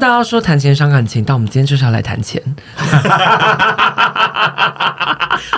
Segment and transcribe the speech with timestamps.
[0.00, 2.42] 大家说谈钱伤感情，但我们今天就是要来谈钱。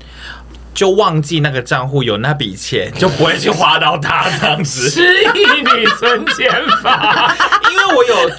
[0.78, 4.86] 就忘记那个账户有那笔钱，就不会去花到它这样子。
[4.88, 6.48] 失忆女存钱
[6.80, 7.34] 法，
[7.68, 8.30] 因为我有。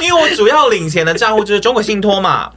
[0.00, 2.50] 因为我主要领钱的账户就是中国信托嘛，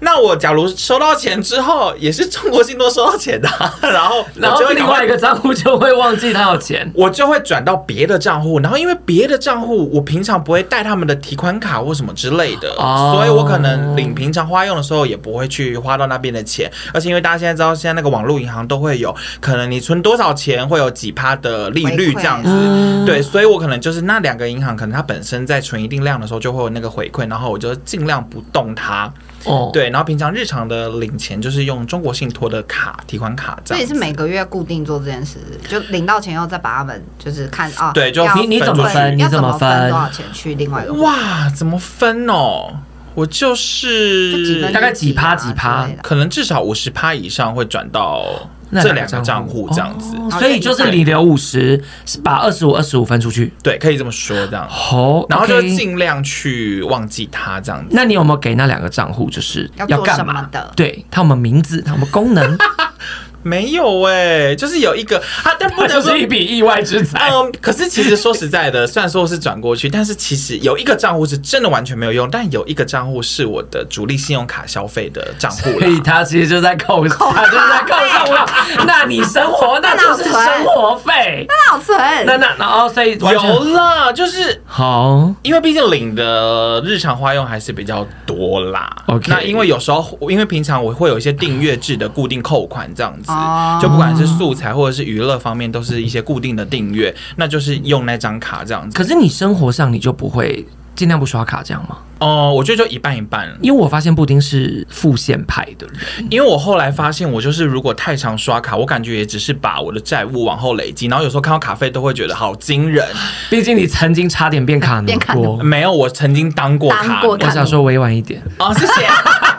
[0.00, 3.48] 那我假如收到钱之后，也是中国信托收到钱的，
[3.82, 26.86] 然后然后另外一个账户就会忘记他有钱，我就会转到别的账户，然后因为别的账户我平常不会带他们的提款卡或什么之类的，所以我可能领平常花用的时候也不会去花到那边的钱，而且因为大家现在知道现在那个网络银行都会有，可能你存多少钱会有几趴的利率这样子，对，所以我可能就是那两个银行，可能它本身在存一定量的时候就会有那个。
[26.96, 29.12] 回馈，然后我就尽量不动它。
[29.44, 33.78] 哦，对，然后平常日常的领钱就是用中国信托的卡提款卡，这样。
[33.78, 35.38] 这也是每个月固定做这件事，
[35.68, 37.92] 就领到钱后再把他们就是看啊。
[37.92, 39.18] 对，就你你怎么分？
[39.18, 40.94] 你怎么分多少钱去另外一个？
[40.94, 42.76] 哇，怎么分哦？
[43.14, 48.48] 我就是大概几趴几趴，可能至少五十趴以上会转到。
[48.72, 51.82] 这两个账户这样子，所以就是你留五十，
[52.22, 54.66] 把二十五、二十五分出去，对，可以这么说这样。
[54.68, 57.88] 好，然后就尽量去忘记它这样子。
[57.90, 60.72] 那你有没有给那两个账户就是要干嘛的？
[60.74, 62.56] 对，他们名字，他们功能。
[63.46, 64.12] 没有哎、
[64.48, 67.30] 欸，就是有一个啊，但不能说是一笔意外之财。
[67.30, 78.84] 嗯，可是其实说实在的，虽然说是转过去，但是其实有一个账户是真的完全没有用，但有一个账户是我的主力信用卡消费的账户，所以他其实就在扣，扣他就是在扣上我。
[78.84, 81.96] 那你生活那就是生活费，那好存，
[82.26, 88.90] 那那然后所以有了，就是好，因为毕竟领的日常花用还是比较多啦。
[89.06, 93.35] OK，那因为有时候因为平常我会有一些订阅制的固定扣款这样子。
[93.80, 98.96] 就不管是素材或者是娱乐方面，都是一些固定的订阅，那就是用那张卡这样子。
[98.96, 101.98] 可是你生活上你就不会尽量不刷卡这样吗？
[102.18, 103.46] 哦，我觉得就一半一半。
[103.60, 113.06] 因为我发现布丁是付现派的人，因为我后来发现，我就是如果太常刷卡，我感觉也只是把我的债务往后累积，然后有时候看到卡费都会觉得好惊人。
[113.50, 117.32] 毕竟你曾经差点变卡奴过，没有，我曾经当过卡奴。
[117.32, 119.06] 我想说委婉一点哦，谢谢。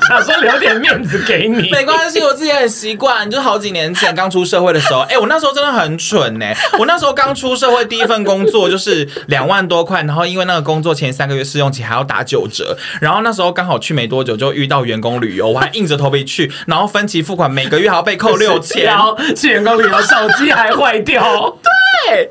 [0.07, 3.29] 想说留点面子给你，没关系，我自己很习惯。
[3.29, 6.57] 就是好几年前刚出社会的时候，哎、欸，我那时候真的很蠢呢、欸。
[6.79, 18.91] 我那时候刚出社会，第一份工作就是两万多块，然后因为那个工作前三个月试用期还要打九折，然后那时候刚好去没多久就遇到员工旅游，我还硬着头皮去，然后分期付款，每个月还要被扣六千，
[19.35, 21.23] 去员工旅游手机还坏掉，
[22.07, 22.29] 对。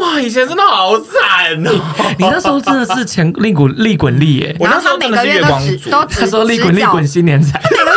[0.00, 1.70] 哇，以前真的好惨哦！
[2.18, 4.56] 你那时候真的是钱利滚利滚利耶！
[4.58, 7.96] 我那时候真的是月光族，他说利滚利滚新年财，每个月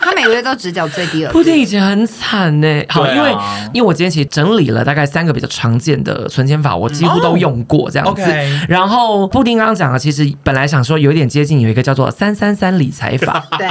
[0.00, 1.30] 他每个月都只缴最低额。
[1.30, 3.30] 布丁以前很惨呢，好，因为
[3.74, 8.22] 因为我今天其实整理了大概三个比较常见的存钱法，我几乎都用过这样子。
[8.68, 13.44] 然后布丁刚刚讲了，其实本来想说有一点接近，有一个叫做三三三理财法。
[13.58, 13.68] 对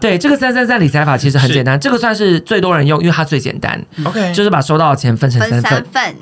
[0.00, 3.82] 对，这个三三三理财法其实很简单，这个算是最多人用，因为它最简单。
[4.04, 6.14] OK，就是把收到的钱分成三份。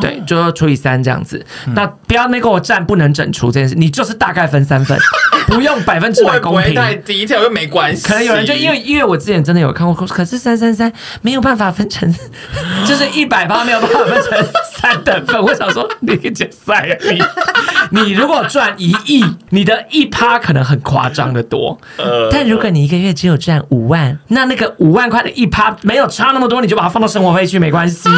[0.00, 1.44] 对，就要除以三这样子。
[1.66, 4.98] 嗯、那不要那给我占不能整除这件事，你就是大概分三份。
[5.48, 8.06] 不用百分之百公平，太低调又没关系。
[8.06, 10.92] 可能有人就因为因为我之前真的有看过，可是三三三
[11.22, 12.12] 没有办法分成，
[12.86, 14.46] 就是一百八没有办法分成
[14.76, 15.42] 三等份。
[15.42, 16.96] 我想说你个假赛啊
[17.90, 17.98] 你！
[18.02, 21.78] 你如果赚一亿，你的一趴可能很夸张的多。
[21.96, 28.10] 呃，但如果你一个月只有赚五万，那那个五万块的一趴没有差那么多，你就把它放到生活费去没关系。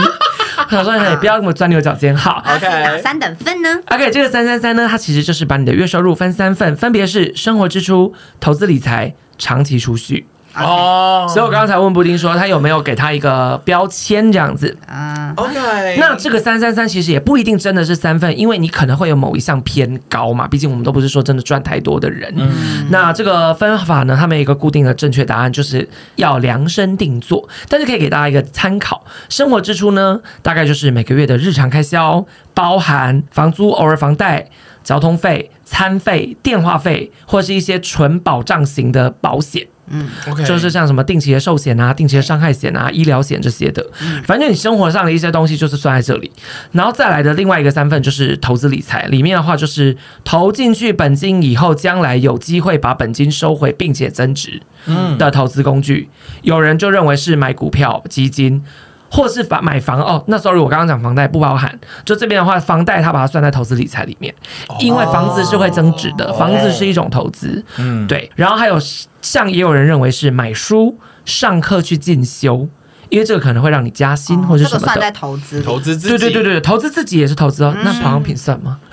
[0.70, 2.16] 我想说，你不要那么钻牛角尖。
[2.16, 10.26] 好， OK，哪三等份呢？OK，这个三三三呢，它其实就是把你的月收入分三份，分别是生活支出、投资理财、长期储蓄。
[10.54, 14.76] 哦.所以我刚才问布丁说，他有没有给他一个标签这样子？
[14.86, 15.96] 啊，OK。
[15.98, 22.32] 那这个三三三其实也不一定真的是三份，因为你可能会有某一项偏高嘛，毕竟我们都不是说真的赚太多的人。
[22.36, 29.04] 嗯，那这个分法呢，他们有一个固定的正确答案，就是要量身定做，但是可以给大家一个参考。
[29.28, 34.48] 生活支出呢，大概就是每个月的日常开销，包含房租、偶尔房贷、
[34.82, 39.66] 交通费、餐费、电话费，或是一些纯保障型的保险。
[39.90, 43.84] 嗯，OK，就是像什么定期的寿险啊、定期的伤害险啊、医疗险这些的，
[44.24, 46.30] 反正你生活上的一些东西就是算在这里，
[46.72, 55.18] 然后再来的另外一个三份就是投资理财，里面的话就是投进去本金以后，将来有机会把本金收回并且增值，嗯。
[55.18, 56.08] 的投资工具，
[56.42, 58.64] 有人就认为是买股票、基金。
[59.10, 61.78] 或是把买房哦，那 sorry，我刚刚讲房贷不包含。
[62.04, 64.32] 就这边的话，房贷它把它算在投资理财里面，
[64.78, 67.64] 因为房子是会增值的，房子是一种投资。
[67.78, 68.30] 嗯，对。
[68.36, 68.78] 然后还有
[69.20, 72.68] 像也有人认为是买书、上课去进修，
[73.08, 74.86] 因为这个可能会让你加薪或者什么的。
[74.86, 76.16] 算在投资，投资自己。
[76.16, 77.74] 对对对对，投资自己也是投资哦。
[77.82, 78.78] 那保养品算吗？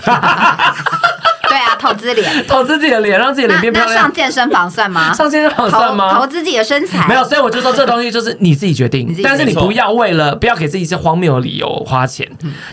[1.77, 3.95] 投资脸， 投资自己的脸，让自己的脸变漂亮。
[3.97, 5.13] 上健身房算吗？
[5.13, 6.19] 上健身房算吗？
[6.19, 7.07] 投资自己的身材。
[7.07, 12.27] 没有，所以我就说这东西就是你自己决定，但是你不要为了不要给自己一些荒谬的理由花钱。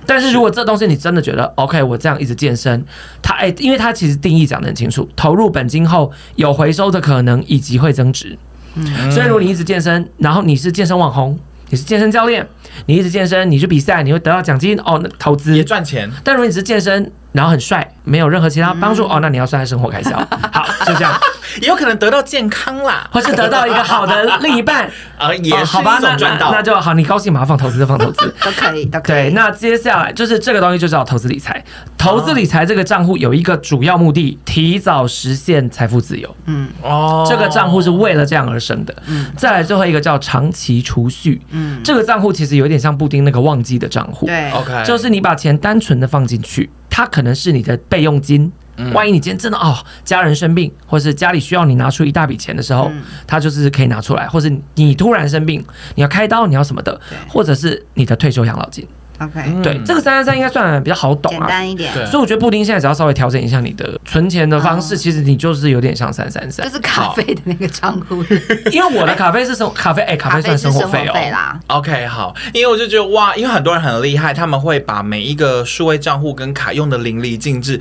[0.06, 2.84] 但是如果这东西你真的觉得 OK，我这样一直健身，
[3.22, 8.36] 它哎，因为它其实定义讲的很清楚，投入本金后有回收的可能以及会增值。
[8.76, 11.38] 嗯，所以如果你一直健身，然后你是健身网红，
[11.70, 12.46] 你是健身教练，
[12.86, 16.10] 你一直健身，你去比赛，你会得到奖金哦，那投资也赚钱。
[16.24, 20.16] 但如果你只是健身，然后很帅，没有任何其他帮助、嗯、哦，那你要算在生活开销。
[20.52, 21.12] 好，就这样，
[21.60, 24.88] 也有可能得到健康啦，或是得到一个好的另一半
[25.18, 26.52] 啊，也是一种赚到。
[26.52, 29.24] 那就好，你高兴马上放投资就放投资 都可以，都可以。
[29.24, 31.60] 对，那接下来就是这个东西就叫投资理财。
[31.98, 36.36] 投资理财这个账户有一个主要目的，提早实现财富自由。
[36.44, 38.94] 嗯，哦，这个账户是为了这样而生的。
[39.06, 41.42] 嗯，再来最后一个叫长期储蓄。
[41.50, 44.26] 嗯，这个账户其实有点像布丁那个旺季的账户。
[44.26, 46.70] 对，OK，就是你把钱单纯的放进去。
[46.96, 48.52] 它可能是你的备用金，
[48.92, 52.88] 万一你今天真的哦，家人生病，或是家里需要你拿出一大笔钱的时候，
[53.26, 55.60] 它就是可以拿出来，或是你突然生病，
[55.96, 58.86] 你要开刀，你要什么的，或者是你的退休养老金。
[59.20, 61.92] OK，对，这个三三三应该算比较好懂啊，简单一点。
[62.06, 68.24] 所以我觉得布丁现在只要稍微调整一下你的存钱的方式，其实你就是有点像三三三，就是卡费的那个账户。
[68.72, 71.12] 因为我的卡费是生卡费， 哎，卡费算生活费哦。
[71.30, 71.60] 啦。
[71.68, 77.80] OK，好，因为我就觉得哇，因为很多人很厉害，他们会把每一个数位账户跟卡用的淋漓尽致。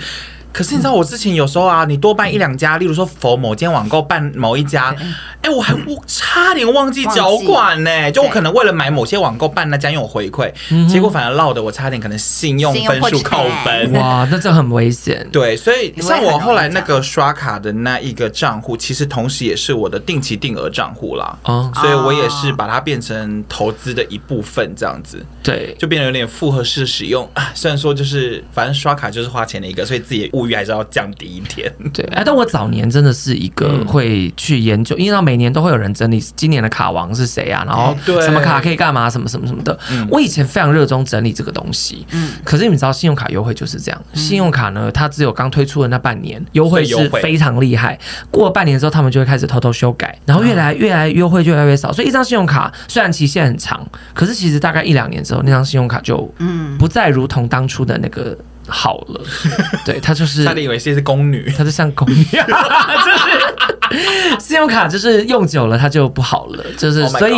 [0.53, 4.95] 可是你知道，我之前有时候啊，你多办一两家，例如说否某间网购办某一家，
[5.41, 8.11] 哎，我还我差点忘记缴款呢。
[8.11, 10.53] 就我可能为了买某些网购办那家用我回馈，
[10.88, 13.91] 结果反而落得我差点可能信用分数扣分。
[13.94, 15.27] 哇，那这很危险。
[15.31, 21.35] 对，所以像我后来那个刷卡的那一个账户，其实同时也是我的定期定额账户啦。
[21.45, 25.25] 哦，所以我也是把它变成投资的一部分，这样子。
[25.41, 27.27] 对，就变得有点复合式使用。
[27.55, 31.71] 虽然说就是反正刷卡就是花钱的一个，所以自己物欲还是要降低一点。
[31.93, 39.77] 对，哎，但我早年真的是一个会去研究，因为到每年都会有人整理今年的卡王是谁啊，然后什么卡可以干嘛，什么什么什么的。
[40.09, 42.05] 我以前非常热衷整理这个东西。
[42.12, 44.01] 嗯，可是你们知道，信用卡优惠就是这样。
[44.13, 47.97] 信用卡呢，它只有刚推出的那半年优惠是非常厉害，
[48.29, 51.91] 过了半年之后，他们就会开始偷偷修改，然后越来越来优惠就越来越少。
[51.91, 59.22] 所以一张信用卡虽然期限很长，可是其实大概一两年之后，那张信用卡就嗯不再如同当初的那个好了。
[59.86, 67.36] 对，他就是差点以为是宫女， 他就像宫女， 就是信用卡就是用久了它就不好了，就是所以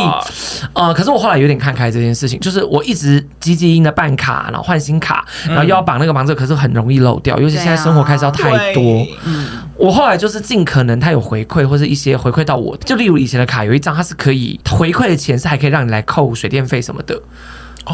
[0.74, 9.06] 呃，可是我后来有点看开这件事情，就是我一直积极的办卡，然后换新卡，然后又要绑那个绑这个，可是很容易漏掉，尤其现在生活开销太多。
[9.26, 17.22] 嗯，我后来就是尽可能他有回馈或者一些回馈到我，就例如以前的卡有一张它是可以回馈的钱是还可以让你来扣水电费什么的。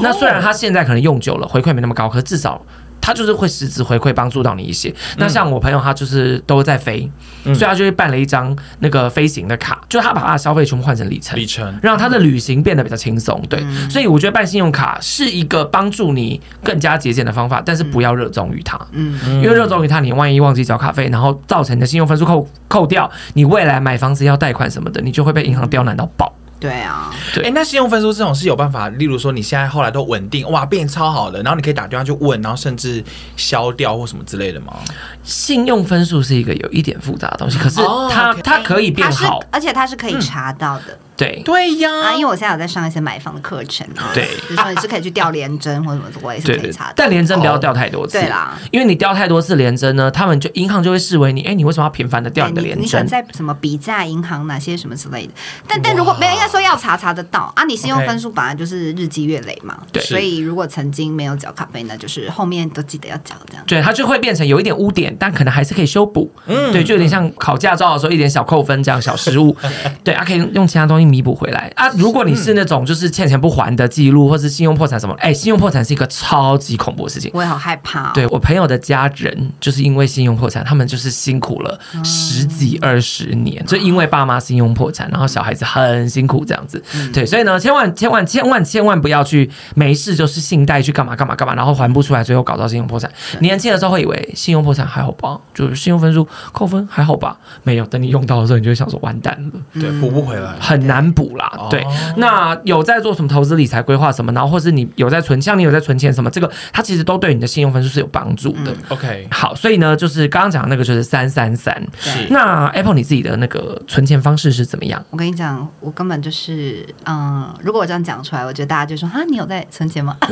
[0.02, 2.64] 那虽然它现在可能用久了回馈没那么高，可是至少。
[3.02, 4.94] 他就是会实质回馈帮助到你一些。
[5.18, 7.12] 那像我朋友，他就是都在飞，
[7.44, 13.42] 嗯、所以他就会办了一张那个飞行的卡，就他把他的消费全部换成里程，里程让他的旅行变得比较轻松。
[13.50, 18.80] 对，嗯、所以我觉得办信用卡是一个帮助你更加节俭的方法，但是不要热衷于它。
[18.92, 26.32] 嗯，因为热衷于它，你万一忘记缴卡费，然后造成你的信用分数扣扣掉，你未来买房子要贷款什么的，你就会被银行刁难到爆。
[26.62, 33.04] 对啊，对，哎，那信用分数这种是有办法，例如说你现在后来都稳定，哇，变超好了，然后你可以打电话去问，然后甚至
[33.36, 34.78] 消掉或什么之类的吗？
[35.24, 40.84] 信用分数是一个有一点复杂的东西，可是它、哦 okay、它可以变好，而且它是可以查到的。
[40.90, 46.94] 嗯对对呀，啊，因为我现在有在上一些买房的课程，对，比如说你是可以去调联针或者什么，我也是可以查的。
[46.96, 52.84] 但联针不要调太多次，对啦，因为你调太多次联针呢，他们就银行就会视为你，哎，你为什么要频繁的调你的联针？
[52.84, 55.34] 你想在什么比价银行哪些什么之类的。
[55.68, 57.64] 但但如果没有，应该说要查查得到啊。
[57.66, 63.64] 你信用分数本来就是日积月累嘛，对，所以如果曾经没有缴卡费，那就是后面都记得要缴这样。
[63.68, 66.30] 对，它就会变成有一点污点，但可能还是可以修补。
[66.48, 69.56] 嗯，对，就有点像考驾照的时候一点小扣分这样小失误，
[70.04, 71.90] 对啊，可以用其他东西弥补回来啊。
[71.98, 78.12] 如果你是那种就是欠钱不还的记录，或是信用破产什么，哎，信用破产是一个超级恐怖的事情，我也好害怕哦。
[78.14, 86.82] 对，我朋友的家人就是因为信用破产，他们就是辛苦了十几二十年，就因为爸妈信用破产，然后小孩子很辛苦这样子。
[87.14, 93.12] 对，所以呢，千万千万千万千万不要去没事就是信贷去干嘛干嘛干嘛，然后还不出来，最后搞到信用破产。
[93.40, 101.68] 年轻的时候会以为信用破产还好吧，就是信用分数扣分还好吧，没有，等你用到的时候，你就会想说完蛋了，对，补不回来，很难补啦。
[101.70, 101.86] 对。
[102.18, 108.74] 那有在做什么投资理财规划什么，然后或是你有在存，像你有在存钱什么，这个它其实都对你的信用分数是有帮助的。
[108.90, 112.28] OK，好，所以呢，就是刚刚讲的那个就是三三三是。
[112.32, 115.04] 那 Apple 你自己的那个存钱方式是怎么样？
[115.12, 120.18] 我跟你讲，我根本就是，嗯，如果我这样讲出来，我觉得大家就说啊，你有在存钱吗？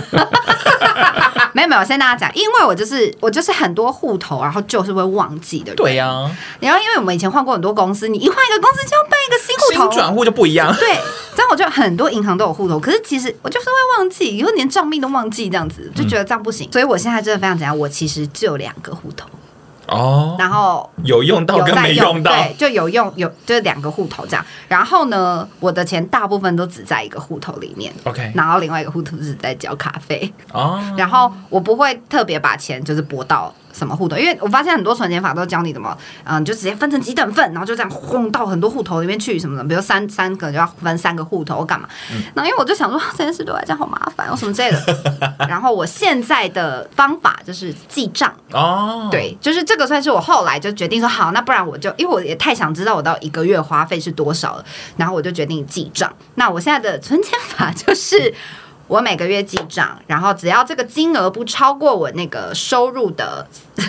[1.51, 5.75] 没有没有，我先跟大家讲，因为我就是我就是很多户头，然后就是会忘记的人。
[5.75, 10.73] 对呀、啊，然后因为我们以前换过很多公司，你一换一个公司就要办一个新户头，新转户就不一样。
[10.79, 10.97] 对，
[11.35, 16.69] 这样我就很多银行都有户头，可是其实我就是会忘记，以后连账密都忘记，这样子就觉得这样不行。
[16.69, 19.27] 嗯、所以我现在真的非常简单，我其实就两个户头。
[19.87, 24.45] 哦，然后有用到跟没用到，对，就有用有就是两个户头这样。
[24.67, 28.31] 然后呢，我的钱大部分都只在一个户头里面，OK。
[28.35, 30.79] 然后另外一个户头是在交卡费哦。
[30.95, 33.51] 然后我不会特别把钱就是拨到。
[33.71, 34.17] 什么户头？
[34.17, 39.63] 因为我发现很多存钱法都教你怎么，嗯，就直接分成几等份，然后就这样轰到很多户头里面去什么的。
[39.63, 41.87] 比如三三个就要分三个户头，干嘛？
[42.33, 44.79] 那、嗯、因为我就想说这件事对我来讲好麻烦，有什么之类的。
[45.47, 54.65] 然后我现在的方法就是记账哦，对，就是这个算是我后来就决定说好，那不然我就因为我也太想知道我到一个月花费是多少了，
[54.97, 56.11] 然后我就决定记账。
[56.35, 58.33] 那我现在的存钱法就是。
[58.89, 63.47] 我每个月记账，然后只要这个金额不超过我那个收入的，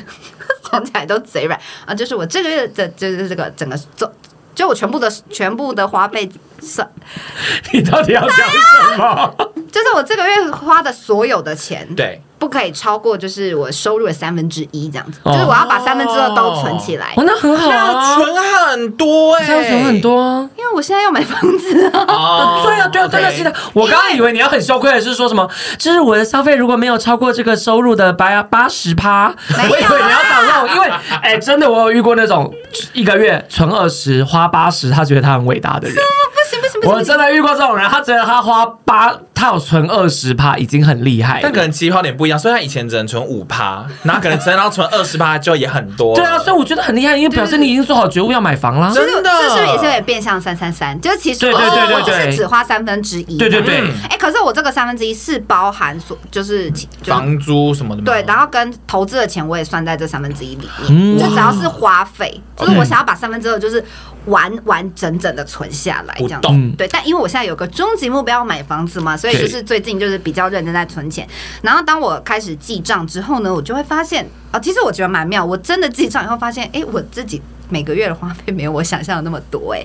[0.71, 1.95] 讲起来都贼软啊！
[1.95, 4.13] 就是我这个月的，就是这个整个做，
[4.55, 6.31] 就我全部的全部的花费
[6.61, 6.87] 算。
[7.73, 9.35] 你到底要讲什么？
[9.71, 11.87] 就是我这个月花的所有的钱。
[11.95, 12.21] 对。
[12.41, 17.13] 不可以超过就是我收入的三分之一这样子，就是我要把三分之二都存起来。
[17.15, 22.63] 哦，那很好啊，存很多哎，这样存很多，因为我现在要买房子啊。
[22.65, 23.53] 对啊，对啊，对啊，是的。
[23.75, 25.47] 我刚刚以为你要很羞愧的是说什么，
[25.77, 32.51] 就是我的消费如果没有超过这个收入的八八十趴，我以为你要找那种， 因为哎，真的我有遇过那种
[32.95, 35.95] 一个月存二十花八十，他觉得他很伟大的人。
[35.95, 42.39] 不行不行不行，我真的遇过这种人，他觉得他花八，他有存二十趴已经很厉害，但可能起跑点不一样。
[42.39, 46.15] 所以他以前只能存五趴，然后可能存到存二十趴就也很多。
[46.15, 48.93] 对啊，所以我觉得很厉害，因为表示你已经做好觉悟要买房了。
[48.93, 51.01] 真的，这是不是也是有点变相三三三？
[51.01, 53.39] 就是其实我我就是只花三分之一。
[53.39, 53.81] 对对对。
[54.11, 56.71] 哎，可是我这个三分之一是包含所就是
[57.05, 58.03] 房租什么的。
[58.03, 61.19] 对，然后跟投资的钱我也算在这三分之一里面。
[61.19, 63.83] 就只要是花费，就是我想要把三分之二就是
[64.27, 66.41] 完完整整的存下来这样。
[66.77, 71.27] 对，但因为我现在有个终极目标买房子嘛，所以就是最近就是比较认真在存钱。
[71.63, 75.45] 然后当我开始记账之后呢，我就会发现啊，其实我觉得蛮妙。
[75.45, 79.85] 我真的记账以后发现，哎，我自己每个月的花费没有我想象的那么多，哎。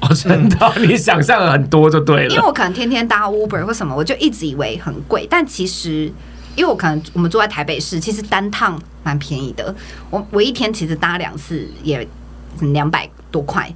[0.00, 2.34] 哦，真的，你想象了很多就对了。
[2.34, 6.04] 因为我可能天天搭 Uber 或什么，我就一直以为很贵，但其实
[6.54, 9.74] 因为我可能我们住在台北市，其实单趟蛮便宜的。
[10.10, 12.06] 我我一天其实搭两次也
[12.60, 13.68] 两百多块。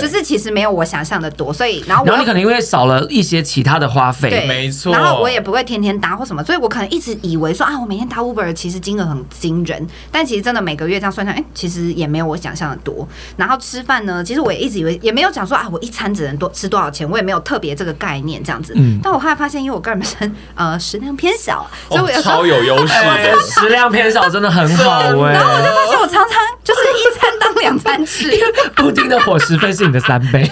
[0.00, 4.92] 就是其实没有我想象的多，所以然后我然后你可能因为少了一些其他的花费，对，没错。
[4.92, 13.06] 然后我也不会天天搭或什么，所以我可能一直以为说啊，我每天搭 Uber 其实金额很惊人，但其实真的每个月这样算下来，哎，其实也没有我想象的多。
[13.36, 18.72] 然后吃饭呢，其实我也一直以为也没有讲说啊，我一餐只能多吃多少钱，我也没有特别这个概念这样子。
[18.76, 18.98] 嗯。
[19.02, 22.94] 但我后来发现，因为我个人本身呃食量偏小， 所以我有时候超有优势，
[23.60, 25.32] 食量偏小真的很好哎。
[25.32, 26.32] 然后我就发现我常常
[26.64, 28.30] 就是一餐当两餐吃，
[28.76, 30.50] 布丁的伙食费是你的三倍。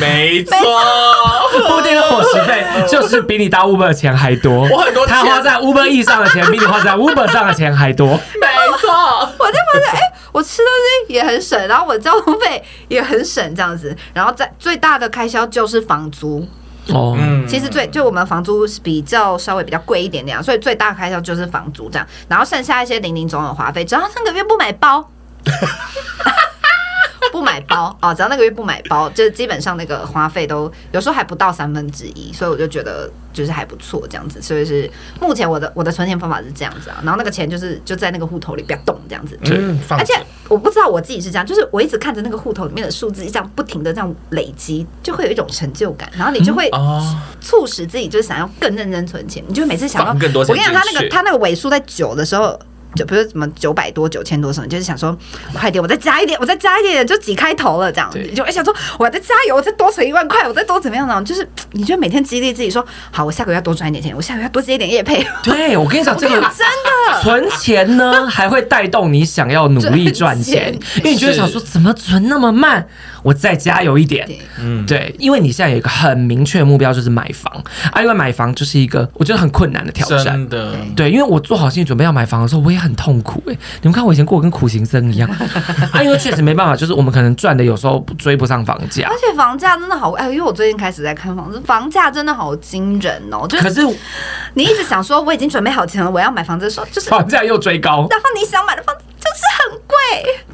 [0.00, 0.56] 没错，
[1.68, 4.66] 布丁的伙食费就是比你搭 Uber 的钱还多。
[4.68, 8.08] 我很多他花在 Uber E 上的钱比你花在 Uber 上的钱还多。
[8.40, 8.46] 没
[8.80, 8.90] 错，
[9.38, 10.66] 我就发现哎、欸，我吃东
[11.06, 16.46] 西也很省，然后我交通费也很省，这样子，然后在最大的开销就是房租。
[16.88, 25.08] 哦，嗯，其实最就我们房租是比较稍微比较贵一点点，所以最大开销就是房租这样，然后剩下一些零零总总花费，只要上个月不买包。
[27.30, 34.40] 不买包啊， 只要那个月不买包，就是基本上那个花费都有时候还不到三分之一，所以我就觉得就是还不错这样子。
[34.40, 39.38] 所以是目前我的我的存钱方法是这样子啊，然后那个钱就是就在那个户头里不要动这样子。
[39.42, 40.14] 嗯，而且
[40.48, 46.70] 我不知道我自己是这样，就是我一直看着那个户头里面的数字这样不停的这样累积，就会有一种成就感，然后你就会
[47.40, 50.54] 促使自己就是想要更认真存钱，你就每次想要更多钱。
[50.54, 52.58] 我跟你讲，他那个他那个尾数在九的时候。
[52.94, 55.16] 就比如什么九百多、九千多什么，就是想说
[55.52, 61.22] 快点，我再加一点，我再加一点，就几开头了这样子，就想说我再加油，我再多存一万块，我再多怎么样呢？
[61.24, 65.26] 就是你就每天激励自己说，好，我下个月要多赚一点钱，我下个月要多接一点业配。
[65.42, 72.86] 对， 我跟你讲，这个真的存钱呢，还会带动你想要努力赚钱， 因为你就会想说，怎么存那么慢？
[73.22, 74.28] 我再加油一点。
[74.60, 80.24] 嗯，对，因为你现在有一个很明确的目标，就是买房啊，因为买房就是一个我觉得很困难的挑战。
[80.24, 82.81] 真的，对，因为我做好心理准备要买房的时候，我也。
[82.82, 83.58] 很痛苦哎、欸！
[83.82, 85.30] 你们看我以前过跟苦行僧一样
[85.92, 90.28] 啊，因为确实没办法，就是我们可能赚的有时候追不上房价，而且房价真的好哎！
[90.28, 93.46] 因为我最近开始在看房子，房价真的好惊人哦。
[93.48, 93.80] 就是、可是
[94.54, 99.04] 你一直想说我已经准备好钱了，我要买房子的时候，就是房价又追高，然后你想买的房子。
[99.32, 99.96] 就是很贵，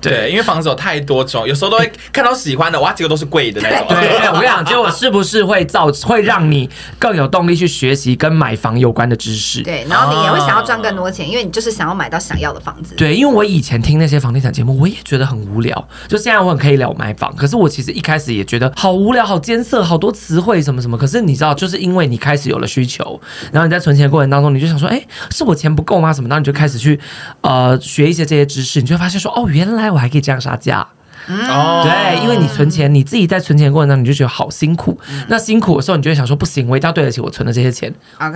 [0.00, 3.86] 对，因为房子有太多种，有时候都会 看到喜欢的，哇，这个都是贵的那种。
[3.88, 6.68] 对，我跟你讲，结果是不是会造会让你
[6.98, 9.62] 更有动力去学习跟买房有关的知识？
[9.62, 12.94] 对，然后你也会想要赚更多钱，因为你就是想要买到想要的房子。
[12.94, 15.88] 对，因为我以前听那些房地产节目，我也觉得很无聊。
[16.06, 20.96] 就现在我很可以聊买房，可是我其实一开始也觉得好无聊、好艰涩、好多词汇什么什么。
[20.96, 23.20] 可是你知道，就是因为你开始有了需求，
[23.52, 26.12] 然后你在存钱的过程当中，你就想说，哎，是我钱不够吗？
[26.12, 26.28] 什么？
[26.28, 26.98] 然后你就开始去
[27.40, 29.48] 呃学一些这些知识，你就会发现说，哦。
[29.48, 30.86] 原来我还可以这样杀价。
[31.28, 34.98] 哦，对，因为你存钱，你自己在存钱的过程当中，你就觉得好辛苦。
[35.28, 37.92] 那辛苦的时候，你就会想说，不行，我一定要对得起我存的这些钱。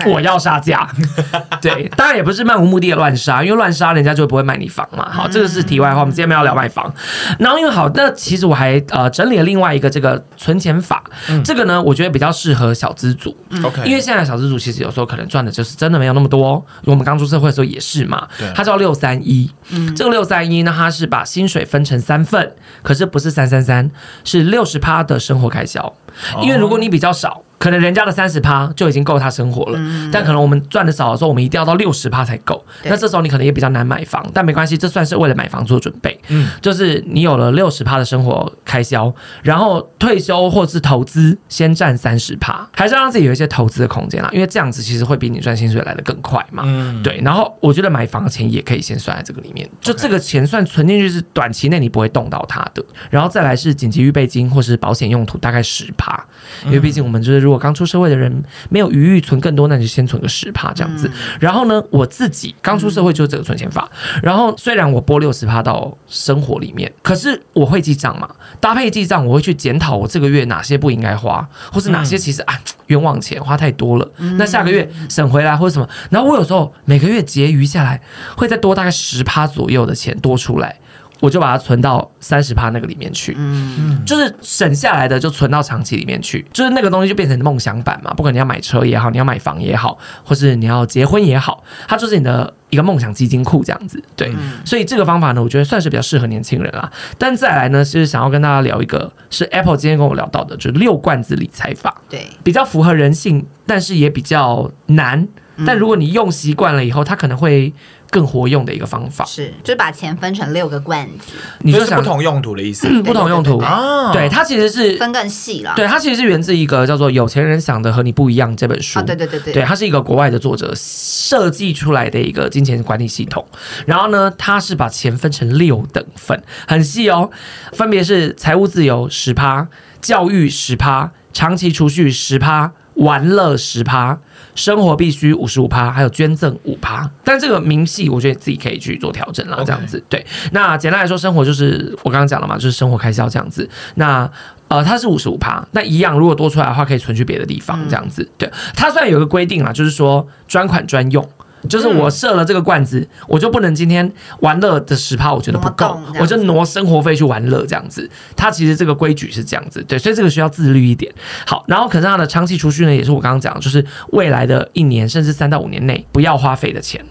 [0.06, 0.88] 我要杀价。
[1.60, 5.08] 对，当然也不是漫无目的的乱杀，因为乱杀人家就不会卖你房嘛。
[5.10, 6.92] 好，这个是题外话，我们今天没有聊卖房。
[7.38, 11.02] 然后因为好，那其实我还呃整理了另外一个这个存钱法，
[11.44, 13.36] 这个呢，我觉得比较适合小资族。
[13.62, 16.64] OK，因为现在小资族其实有时候可能赚的就是真的没有那么多。
[16.84, 18.26] 我们刚出社会的时候也是嘛。
[18.38, 19.50] 对，它叫六三一。
[19.70, 22.52] 嗯，这个六三一呢，它是把薪水分成三份。
[22.82, 23.90] 可是不是三三三，
[24.24, 25.94] 是六十趴的生活开销，
[26.42, 27.42] 因为如果你比较少。
[27.62, 32.60] 可能人家的三十趴就已经够他生活了，嗯、但可能我们赚的少的时候，我们一定要到六十趴才够。
[32.86, 36.20] 那这时候你可能也比较难买房，但没关系，这算是为了买房做准备。
[36.26, 44.28] 嗯，就是你有了六十趴的生活开销，然后退休或是投资先占三十趴，还是让自己有一些投资的空间啦。
[44.32, 46.64] 因为这样子其实会比你赚薪水来的更快嘛。
[46.66, 47.20] 嗯，对。
[47.22, 52.84] 然后我觉得买房的钱也可以先算在这个里面，就这个钱算存进去是短期内你不会动到它的。
[53.08, 56.26] 然后再来是紧急预备金或是保险用途，大概十趴，
[56.64, 61.08] 因为毕竟我们就是如果刚出社会的人没有余裕存更多，那你就先存个十趴这样子。
[61.38, 63.88] 然后呢，我自己刚出社会就是这个存钱法。
[64.22, 74.10] 然后虽然我拨六十趴到生活里面，可是我会记账嘛，搭配记账，我会去检讨我这个月哪些不应该花，或是哪些其实啊冤枉钱花太多了。
[74.38, 75.88] 那下个月省回来或者什么。
[76.10, 78.00] 然后我有时候每个月结余下来，
[78.36, 80.78] 会再多大概十趴左右的钱多出来。
[81.22, 88.12] 我就把它存到三十趴那个里面去，嗯，就是省下来的就存到长期里面去，就是那个东西就变成梦想版嘛。
[88.12, 94.02] 不管你要买车也好，你要买房也好，或是你要结婚也好，它就是你的一个梦想基金库这样子。
[94.16, 96.90] 对，嗯、所以这个方法呢，我觉得算是比较适合年轻人啦。
[97.16, 105.28] 但再来呢，是想要跟大家聊一个，是 Apple 今天跟我聊到的，就是六罐子理财法，对，比较符合人性，但是也比较难。
[105.66, 107.72] 但如果你用习惯了以后，它可能会。
[108.12, 109.24] 更活用的一个方法。
[109.24, 114.12] 是，就是把钱分成六个罐子，你就想不同用途的意思，不同用途啊。
[114.12, 115.72] 对，它其实是分更细了。
[115.74, 119.00] 对，它其实是源自一个叫做《有钱人想的和你不一样》这本书。
[119.00, 123.42] 对对对对，对，它是一个国外的作者设计出来的一个金钱管理系统。
[123.86, 127.30] 然后呢，它是把钱分成六等份，很细哦，
[127.72, 129.66] 分别是财务自由十趴。
[130.02, 134.18] 教育十趴，长期储蓄十趴，玩乐十趴，
[134.54, 137.10] 生活必须五十五趴，还有捐赠五趴。
[137.24, 139.62] 但这个明细，我觉得自己可以去做调整啦。
[139.64, 140.24] 这样子.对。
[140.52, 143.68] 那简单来说，生活就是我刚刚讲了嘛，就是生活开销这样子。
[143.94, 144.30] 那
[144.68, 148.28] 呃，它是五十五趴，那一样如果多出来的话，可以存去别的地方，这样子。
[148.38, 151.26] 对，它虽然有个规定啊，就是说专款专用。
[151.68, 158.08] 就是我设了这个罐子，嗯、我就不能今天玩乐的十趴，我觉得不够，我就挪生活费去玩乐这样子。
[158.36, 161.12] 它其实这个规矩是这样子，对，所以这个需要自律一点。
[161.46, 167.04] 好，然后可是它的长期储蓄呢，也是我刚刚讲的，就是未来的一年甚至三到五年内不要花费的钱。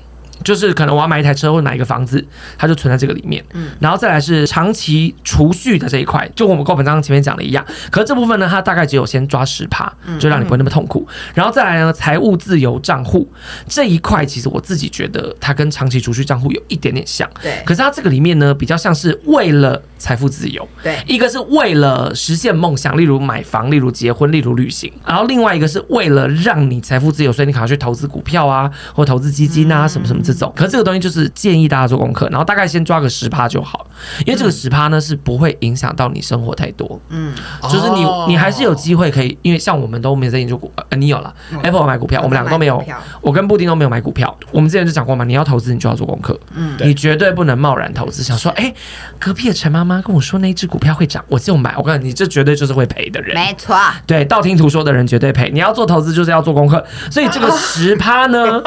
[0.43, 2.25] 就是可能我要买一台车或者买一个房子，
[2.57, 3.43] 它就存在这个里面。
[3.53, 7.65] 嗯，然后再来是长期储蓄的这一块，就我们购本章前面讲的一样。
[7.89, 11.07] 可是这部分呢，它大概只有先抓十趴，就让你不会那么痛苦。
[11.33, 13.29] 然后再来呢，财务自由账户
[13.67, 17.29] 这一块，其实我自己觉得它跟长期储蓄账户有一点点像。
[17.41, 17.61] 对。
[17.65, 20.67] 可是它这个里面呢，比较像是为了财富自由。
[20.83, 20.97] 对。
[21.05, 24.91] 一个是为了实现梦想，例如买房，例如结婚，例如旅行。
[25.05, 30.51] 然后另外一个是为了让你财富自由，所以你可能去投资股票啊，或投资基金啊，什么什么这种。
[30.55, 33.85] 可是这个东西就是建议大家做功课，然后大概先抓个十趴就好，
[34.25, 36.99] 因为这个十趴呢是不会影响到你生活太多。
[37.09, 37.33] 嗯，
[37.63, 42.81] 就是你你还是有机会可以，因为像我们都没在研究股，呃，你有了 Apple 买股票，我们两个都没有，
[43.19, 44.33] 我跟布丁都没有买股票。
[44.51, 48.73] 我们之前就讲过嘛，你要投资你就要做功课，嗯，你绝对不能贸然投资，想说哎，
[49.19, 51.75] 隔壁的陈妈妈跟我说那只股票会涨，我就买。
[51.77, 53.35] 我告诉你，这绝对就是会赔的人。
[53.35, 53.75] 没错，
[54.07, 55.49] 对，道听途说的人绝对赔。
[55.51, 58.61] 你要做投资就是要做功课， 所以这个十趴呢，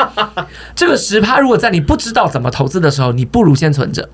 [0.74, 4.08] 这个十趴如果在你不不知道怎么投资的时候，你不如先存着，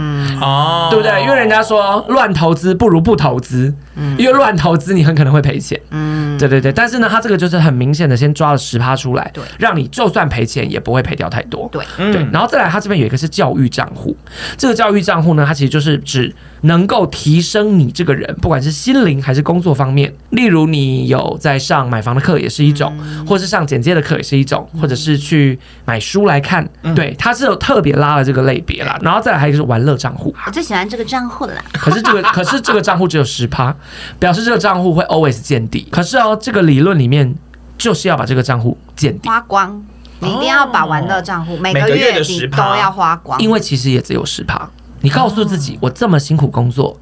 [0.00, 1.22] 嗯，哦，对不对？
[1.22, 6.72] 因为人家说乱投资不如不投资，嗯，因为乱投资你很可能会赔钱，嗯，对对对。
[6.72, 12.26] 但是呢，它这个就是很明显的，先抓了十趴出来，对，让你就算赔钱也不会赔掉太多，对，对。
[12.32, 14.16] 然后再来，它这边有一个是教育账户，
[14.56, 16.34] 这个教育账户呢，它其实就是指。
[16.62, 22.94] 能够提升你这个人，不管是心灵还是工作方面，例如你有在上买房的课也是一种，
[23.26, 28.98] 或是上简介的课也是一种，或者是去买书来看，对，它是有特别拉了这个类别啦。
[29.00, 31.54] 然后再来还有一个是玩乐账户，我最喜欢这个账户了。
[31.54, 31.64] 啦。
[31.72, 33.74] 可是这个可是这个账户只有十趴，
[34.18, 35.88] 表示这个账户会 always 见底。
[35.90, 37.34] 可是哦，这个理论里面
[37.78, 39.28] 就是要把这个账户见底。
[39.28, 39.84] 花光，
[40.20, 44.68] 你一定要把玩乐账户每个月你都要花光，因为其实也只有十趴。
[45.02, 46.94] 你告诉自己，我这么辛苦工作，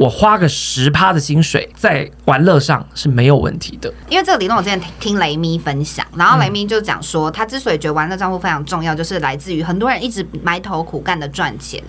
[0.00, 3.92] 我花个十趴的薪水在玩乐上是没有问题的。
[4.08, 11.84] 因为这个理论我之前听雷咪分享，然后雷咪就讲说，他之所以觉得玩乐账户非常重要，就是来自于很多人一直埋头苦干的赚钱，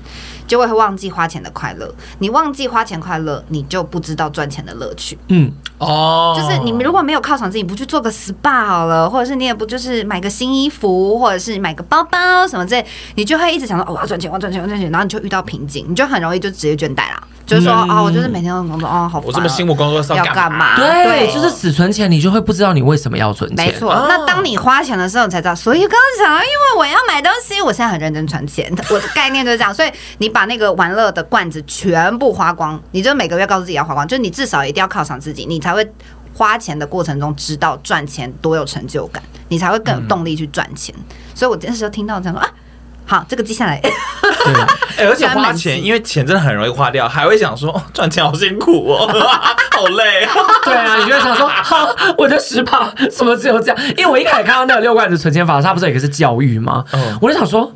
[0.45, 1.89] 就会忘记花钱的快乐。
[2.19, 5.17] 你忘记花钱快乐，你就不知道赚钱的乐趣。
[5.29, 17.23] 嗯，哦，就是你如果没有犒赏自己，不去做个 SPA 好了，或者是你也不就是买个新衣服，或者是买个包包什么之类，你就会一直想说，哦，我要赚钱，我要赚钱，我要赚钱，然后你就遇到瓶颈，你就很容易就直接倦怠啦。
[17.43, 20.75] 就是说哦，我就是每天都工作，哦，好烦，我这么辛苦工作要干嘛？
[20.75, 23.67] 对，对就是只存钱，你就会不知道你为什么要存钱。
[23.67, 25.55] 没错，那当你花钱的时候，你才知道。
[25.55, 28.71] 所以刚刚讲，因为我要买东西，我现在很认真存钱。
[28.89, 29.73] 我的概念就是这样。
[29.73, 35.87] 所以你把那个玩乐的罐子全部花光，你就每个月告诉自己要花光，就你至少一定要犒赏自己，你才会
[36.33, 40.93] 花钱的过程中知道赚钱多有成就感，你才会更有动力去赚钱。
[40.97, 41.03] 嗯、
[41.35, 42.49] 所以我那时候听到这样说啊。
[43.05, 43.81] 好，这个记下来。
[44.99, 49.07] 而且花钱，因为钱真的很容易花掉，还会想说赚钱好辛苦哦，
[49.71, 50.33] 好累啊。
[50.63, 51.87] 对啊，你就会想说，哈，
[52.17, 53.77] 我的十趴怎么只有这样？
[53.97, 56.85] 因为我一开始看到那个六罐子存钱法，它不是有一个是教育吗？
[56.93, 57.71] 嗯，我就想说。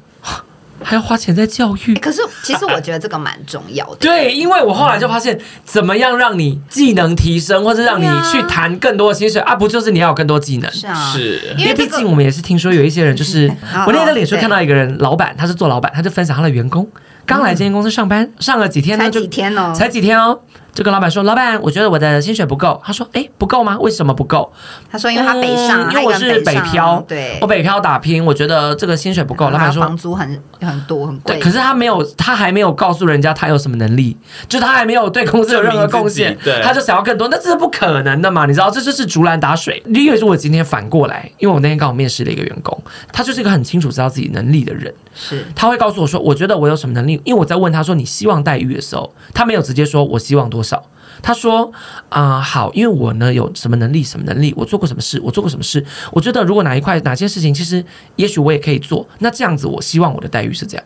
[0.85, 3.95] 还要花钱在教育，可是其实我觉得这个蛮重要的。
[4.05, 9.55] 对，因为我后来就发现，怎么样让你技能提升，或者让你去谈更多的薪水啊？
[9.55, 10.71] 不就是你要有更多技能？
[10.71, 11.55] 是啊，是。
[11.57, 13.47] 因为毕竟我们也是听说有一些人，就是
[13.87, 16.87] 我那天在脸书看到一个人，老板他是做老板，他就分享他的员工
[17.25, 19.05] 刚来这间公司上班，上了几天呢？
[19.05, 20.39] 才几天哦，才几天哦。
[20.75, 23.77] 就跟老板说：“老板，我觉得我的薪水不够。”他说：“哎，不够吗？
[23.79, 24.51] 为什么不够？”
[24.91, 30.27] 他说：“因为他北上，因为我是北漂，对，我北漂打拼，我觉得这个薪水不够。”老板说：“房租很
[30.59, 34.17] 很多，很贵。”对，可是他没有，他还没有告诉人家他有什么能力，
[34.49, 38.45] 就他还没有对公司有任何贡献，对，他就想要更多，那这是不可能的嘛？
[38.45, 39.81] 你知道，这就是竹篮打水。
[39.85, 42.77] 因为是我今天反过来，因为我那天刚好面试了一个员工，
[43.13, 50.83] 他就是一个很清楚知道自己能力的人，是他会告诉我说：“我觉得我有什么能力。”因为我在问他说：“你希望待遇的时候，他没有直接说我希望多。”少？
[51.21, 51.71] 他说
[52.09, 57.85] 啊、呃，好，因为我呢有什么能力，什么能力，我做过什么事，我做过什么事，我觉得如果哪一块哪件事情，其实
[58.17, 59.07] 也许我也可以做。
[59.19, 60.85] 那这样子，我希望我的待遇是这样。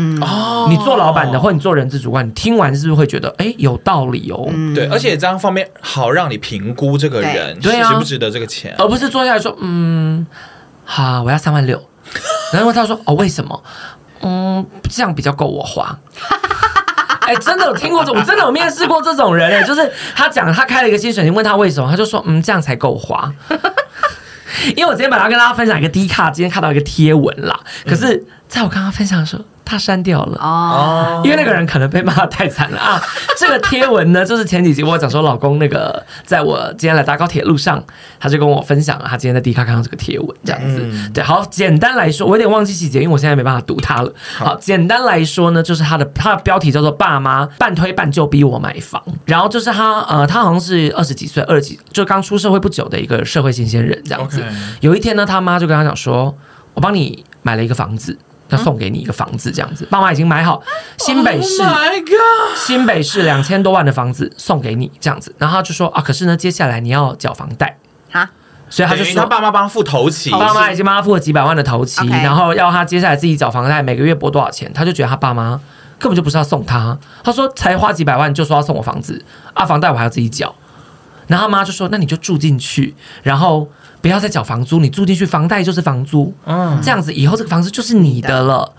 [0.00, 4.48] 嗯哦，你做老板的，或你做人资主管，你听完是不是会觉得，哎，有道理哦？
[4.52, 10.26] 嗯、对，而且这样方面好让你评估这个人对值不值得这个钱，而不是坐下来说，嗯，
[10.84, 11.82] 好，我要三万六。
[12.54, 13.62] 然后他说，哦，为什么？
[14.22, 15.98] 嗯，这样比较够我花。
[17.28, 23.30] 哎，真的有听过这种，我真的有面试过这种人哎，就是他讲他开了一个薪水，你问他为什么，他就说，嗯，这样才够花。
[24.74, 29.44] 因为我今天本来要跟大家分享一个 D 卡，今天看到一个贴文啦，可是在我刚刚分享的时候。
[29.70, 32.98] 他删掉了哦，因为那个人可能被骂太惨了啊。
[33.36, 37.84] 这个贴文呢，就是前几集我讲说，老公那个在我今天来搭高铁路上，
[38.18, 41.10] 他就跟我分享了他今天在 D 卡看到这个贴文，这样子。
[41.12, 44.10] 对，好，简单来说，我有点忘记细节，因为我现在没办法读它了。
[44.38, 54.42] 好，简单来说呢，就是他的他的标题叫做“爸妈半推半就逼我买房”，然后就是他呃，他好像是二十几岁，二十几就刚出社会不久的一个社会新鲜人这样子。
[54.80, 56.34] 有一天呢，他妈就跟他讲说
[56.72, 60.62] ：“我帮你买了一个房子。”他送给你一个房子，这样子，爸妈已经买好
[60.98, 62.56] 新北市，Oh my God!
[62.56, 67.78] 新北市两千多万的房子送给你，这样子，然后他就说啊，可是呢，接下来你要缴房贷。
[68.12, 68.30] 啊，
[68.70, 72.22] 所以他就说他爸妈帮他付头期，爸妈已经帮他付了几百万的头期，Okay.
[72.22, 75.60] 然后要他接下来自己缴房贷，每个月拨多少钱，他就觉得他爸妈
[75.98, 80.54] 根本就不是要送他，他说才花几百万就说要送我房子啊，房贷我还要自己缴，
[81.26, 83.68] 然后他妈就说那你就住进去，然后。
[84.00, 88.72] 不要再缴房租，你住进去，房贷就是房租，嗯，这样子以后这个房子就是你的了。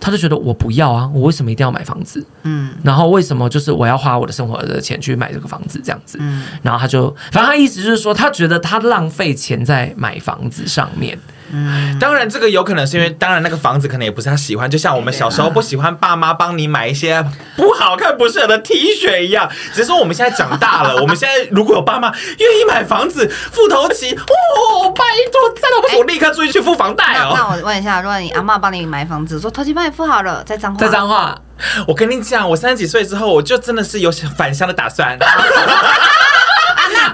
[0.00, 2.24] 他就觉得我不要啊，我为什么一定要买房子？
[2.44, 6.16] 嗯，然后为什么就是我要花我的生活的钱去买这个房子这样子？
[6.20, 11.18] 嗯，然后他就，反正他意思就是说，他觉得他浪费钱在买房子上面。
[11.50, 17.24] 嗯，当然这个有可能是因为，当然那个房子可能也不是他喜欢，就像我们小时候不喜欢爸妈帮你买一些
[17.56, 19.48] 不好看、不适合的 T 恤一样。
[19.72, 27.32] 只是说我们现在长大了，我们现在如果有爸妈愿意买房子付头期，哦，拜托，真的不行，我立刻出去去付房贷哦。
[27.34, 31.34] 那我问一下，如果你阿妈帮你买房子，说头期帮你付好了，再脏话，再脏话，
[31.86, 35.18] 我跟你讲，我三十几岁之后，我就真的是有返乡的打算。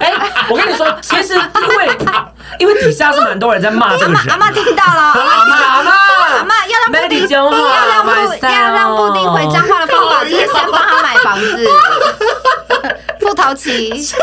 [0.00, 0.12] 哎，
[0.48, 1.96] 我跟你说，其实因为
[2.58, 5.90] 因为底下是蛮多人在骂这个人，阿妈听到了， 阿妈阿妈
[6.38, 11.68] 阿妈要让布丁要让布要让布丁回家化的方法就是先帮他 买房子，
[13.20, 13.90] 付头期。
[14.02, 14.16] 救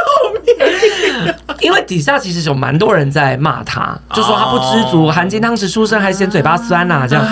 [0.45, 1.33] 命！
[1.59, 7.25] 因为底下其实有蛮多人在骂他，就说他不知足，含金汤匙出生还嫌嘴巴酸呐，这样。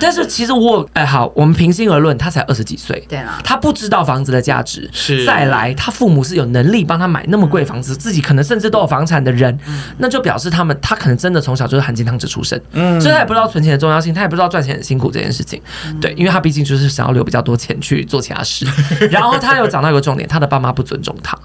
[0.00, 4.88] 但是其实我哎好，我们平心而论，他才二十几岁，对啊，他不知道房子的价值。
[4.92, 9.58] 是再来，他父母是有能力帮他买那么贵房子，自己可能甚至都有房产的人，
[9.98, 15.60] 那就表示他们他可能真的从小就是含金汤匙出身，嗯，所以他也不知道存钱的重要性，他也不知道赚钱很辛苦这件事情，
[16.00, 18.66] 对，因为他毕竟就是想要留比较多钱去做其他事。
[19.10, 21.38] 然后他有讲到一个重点，他的爸妈不尊重他，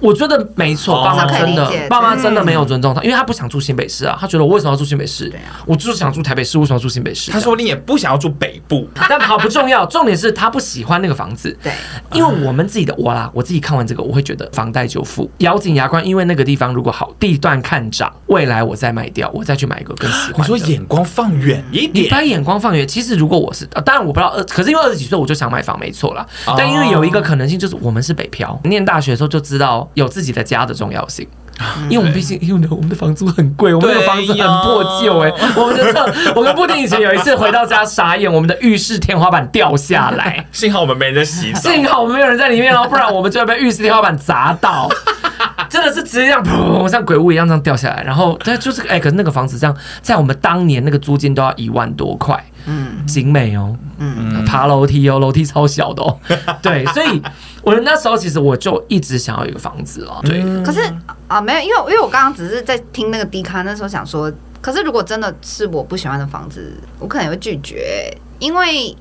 [0.00, 5.28] 我觉得没错，爸妈真的爸妈真的没有尊重他，因为他不想住新北市啊，他觉得我为什么要住新北市？
[5.28, 7.30] 对啊，我就是想住台北市，为什么要住新北市？
[7.30, 7.74] 他说你也。
[7.86, 11.56] 不想要住北部， 但好不重要，重点是他不喜欢那个房子。
[11.62, 11.72] 对，
[12.12, 20.40] 因为我们自己的我啦，我自己看完这个，我会觉得房贷就付，咬紧牙关，因为那个地方如果好，地段看涨，未来我再卖掉，我再去买一个更喜欢。
[20.40, 22.86] 你说眼光放远一点，你把眼光放远。
[22.86, 26.26] 其实如果我是，当然我不知道二，可是因为二十几岁我就想买房，没错啦。
[26.56, 31.26] 但因为有一个可能性，就是我们是北漂，念大学的时候就知道有自己的家的重要性。
[31.88, 35.32] 因为我们毕竟， 因为我们的房租很贵，我们的房子很破旧哎。
[35.56, 44.88] 我们的我跟布丁以前有一次回到家傻眼，我们的浴室天花板掉下来， 幸好我们没人在洗澡，幸好我们没有人在里面哦，不然我们就要被浴室天花板砸到，
[45.68, 48.02] 真的是直接这样砰，像鬼屋一样这样掉下来。
[48.04, 56.18] 然后，对，就是哎，可是那个房子这样，在我们当年那个租金都要一万多块，嗯，景美哦，嗯，爬楼梯哦，楼梯超小的哦，
[56.60, 57.22] 对，所以。
[57.66, 60.40] 我那时候其实我就一直想要一个房子了，对。
[60.62, 60.80] 可是
[61.26, 68.96] 啊，没有，因为因为我刚刚只是在听那个迪卡，那时候想说，可是如果真的是我不喜欢的房子，我可能会拒绝，因为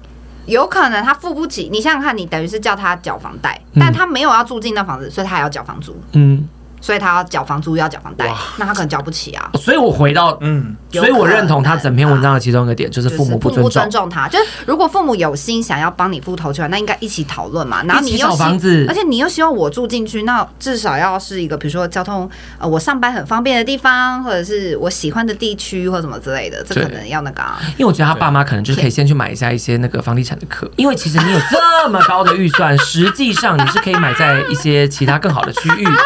[0.47, 1.69] 有可能他付不起。
[1.71, 5.95] 你想想看，你等于是叫他缴房贷，但他没有要住进那房子，所以他还要缴房租。
[6.13, 6.49] 嗯。
[6.85, 9.49] 所以他要缴房租，要缴房贷，那他可能缴不起啊。
[9.55, 14.27] 所以我回到嗯，所以我认同他整篇文章的其中一个点，就是父母不尊重，不尊重他。
[14.27, 17.81] 就是如果父母有心想要帮你付头期，那应该一起讨论嘛。
[17.85, 27.41] 然后你又房子，而且你又希望我住进去，那至少要是一个，比如说交通呃，我上班很方便的地方，或者是我喜欢的地区，或什么之类的，这可能要那个。
[27.77, 35.87] 因为我觉得他爸妈可能就是可以先去买一下一些那个房地产的课，因为其实你有这么高的预算，实际上你是可以买在一些其他更好的区域。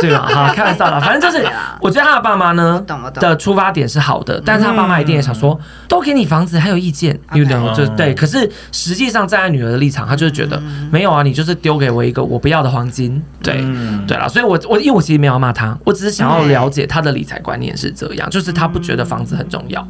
[0.00, 0.26] 对吧？
[0.26, 1.46] 哈，开玩笑啦，反正就是，
[1.80, 2.84] 我觉得他的爸妈呢
[3.14, 5.58] 的出发点是好的，但是他爸妈一定也想说，
[5.88, 8.14] 都给你房子还有意见，有两就对。
[8.14, 10.60] 可是实际上站在女儿的立场，他就是觉得
[10.90, 13.64] 没有啊，你就是丢给我一个我不要的黄金，对
[14.06, 14.28] 对了。
[14.28, 19.86] 所以我我因为我其实没有骂他，我只是想要了解他的理财观念是这样，就是他不觉得房子很重要。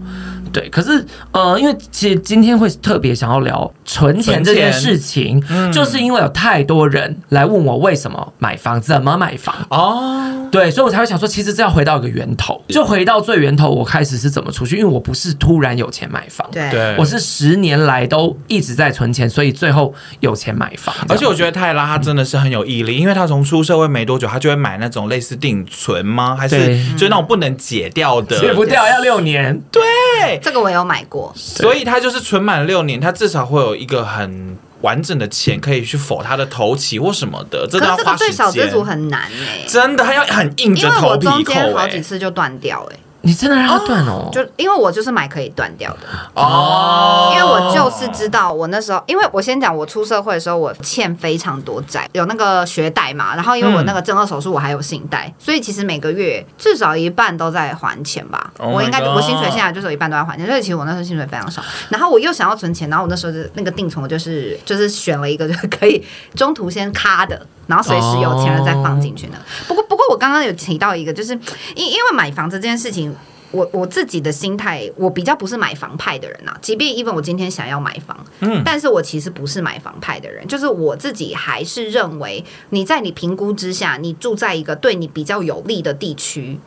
[0.53, 10.49] 对，可是呃，因为其实今天会特别想要聊存钱这件事情，嗯、就是因为有太多人来问我为什么买房，怎么买房哦。
[10.51, 14.77] 对，所以我才会想说，其实这要回到一个源头，就回到最源头，我开始是怎么出去？
[14.77, 20.93] 因为我不是突然有钱买房，对，我是十年来都一直在存钱，所以最后有钱买房。
[21.09, 26.35] 而且我觉得泰拉他真的是很有毅力，因为他从出社会没多久，他就会买那种类似定存吗？
[26.37, 26.57] 还是
[26.95, 29.63] 就是那种不能解掉的，解不掉要六年？
[29.71, 30.40] 对。
[30.41, 37.67] 这个我有买过，所以他就是存满六年，他至少会有一个很完整的钱可以去否他的头期或什么的。
[37.71, 42.97] 这个这个对小资族很难哎，真的，他要很硬着头皮扣，因为我中间好几次就断掉哎。
[43.23, 44.29] 你真的让它断哦？
[44.33, 46.01] 就因为我就是买可以断掉的
[46.35, 58.51] 哦，因为我就是知道我那时候，因为我先讲我出社会的时候，我欠非常多债，有那个学贷嘛，然后因为我那个正二手术，我还有信贷，所以其实每个月至少一半都在还钱吧。
[58.59, 61.63] 我应该我薪水现在就是有一半都在还钱，所以其实我那时候薪水非常少。
[61.91, 66.03] 然后我又想要存钱，然后我那时候就那个定存，我就是就是选了一个就是可以
[66.35, 67.47] 中途先卡的。
[67.71, 69.39] 然后随时有钱了再放进去呢。
[69.69, 71.33] 不过，不过我刚刚有提到一个，就是
[71.77, 73.15] 因因为买房子这件事情，
[73.53, 76.53] 我我自己的心态，我比较不是买房派的人呐。
[76.61, 86.59] 即便 even 我今天想要买房，嗯，但是我其实不是买房派的人，就是我自己还是认为，你在你评估之下，你住在一个对你比较有利的地区。